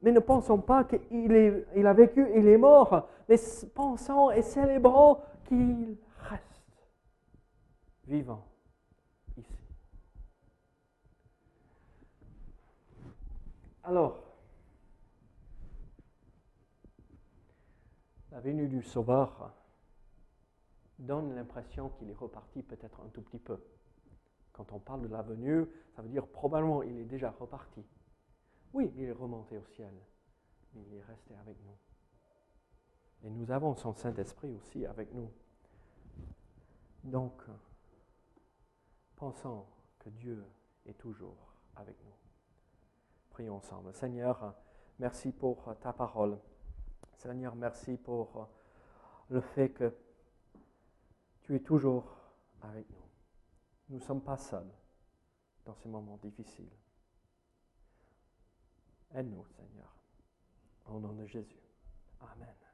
Mais 0.01 0.12
ne 0.12 0.19
pensons 0.19 0.60
pas 0.60 0.84
qu'il 0.84 1.65
il 1.75 1.88
a 1.88 1.93
vécu, 1.93 2.27
il 2.36 2.47
est 2.47 2.58
mort. 2.58 3.10
Mais 3.27 3.38
pensons 3.73 4.32
et 4.32 4.43
célébrons 4.43 5.17
qu'il 5.45 5.97
reste 6.19 6.88
vivant 8.06 8.45
ici. 9.38 9.58
Alors, 13.84 14.27
la 18.38 18.41
venue 18.41 18.67
du 18.67 18.84
Sauveur 18.84 19.52
donne 21.00 21.34
l'impression 21.34 21.89
qu'il 21.89 22.12
est 22.12 22.13
reparti 22.13 22.62
peut-être 22.62 23.02
un 23.02 23.10
tout 23.10 23.23
petit 23.23 23.39
peu. 23.39 23.60
Quand 24.54 24.71
on 24.73 24.78
parle 24.78 25.02
de 25.02 25.08
la 25.08 25.23
venue, 25.23 25.65
ça 25.95 26.04
veut 26.04 26.10
dire 26.10 26.28
probablement 26.28 26.84
il 26.84 27.00
est 27.00 27.06
déjà 27.06 27.32
reparti. 27.32 27.84
Oui, 28.73 28.93
il 28.95 29.06
est 29.06 29.12
remonté 29.12 29.58
au 29.58 29.65
ciel, 29.65 29.91
mais 30.76 30.84
il 30.86 30.93
est 30.93 31.02
resté 31.02 31.34
avec 31.41 31.58
nous. 31.65 31.76
Et 33.23 33.32
nous 33.32 33.50
avons 33.50 33.73
son 33.73 33.95
Saint-Esprit 33.95 34.54
aussi 34.54 34.86
avec 34.86 35.12
nous. 35.15 35.32
Donc, 37.06 37.41
pensons 39.15 39.65
que 39.97 40.10
Dieu 40.10 40.45
est 40.86 41.00
toujours 41.00 41.56
avec 41.76 41.95
nous. 42.06 42.13
Prions 43.32 43.56
ensemble. 43.56 43.95
Seigneur, 43.95 44.54
merci 45.00 45.32
pour 45.32 45.76
ta 45.82 45.91
parole. 45.91 46.38
Seigneur, 47.17 47.56
merci 47.56 47.97
pour 47.97 48.47
le 49.30 49.41
fait 49.41 49.69
que 49.69 49.93
tu 51.41 51.56
es 51.56 51.60
toujours 51.60 52.15
avec 52.62 52.88
nous. 52.89 53.06
Nous 53.89 53.97
ne 53.97 54.03
sommes 54.03 54.21
pas 54.21 54.38
seuls 54.38 54.71
dans 55.65 55.73
ces 55.73 55.89
moments 55.89 56.17
difficiles. 56.17 56.69
Aide-nous, 59.15 59.45
Seigneur. 59.45 59.95
Au 60.86 60.99
nom 60.99 61.13
de 61.13 61.25
Jésus. 61.25 61.60
Amen. 62.21 62.66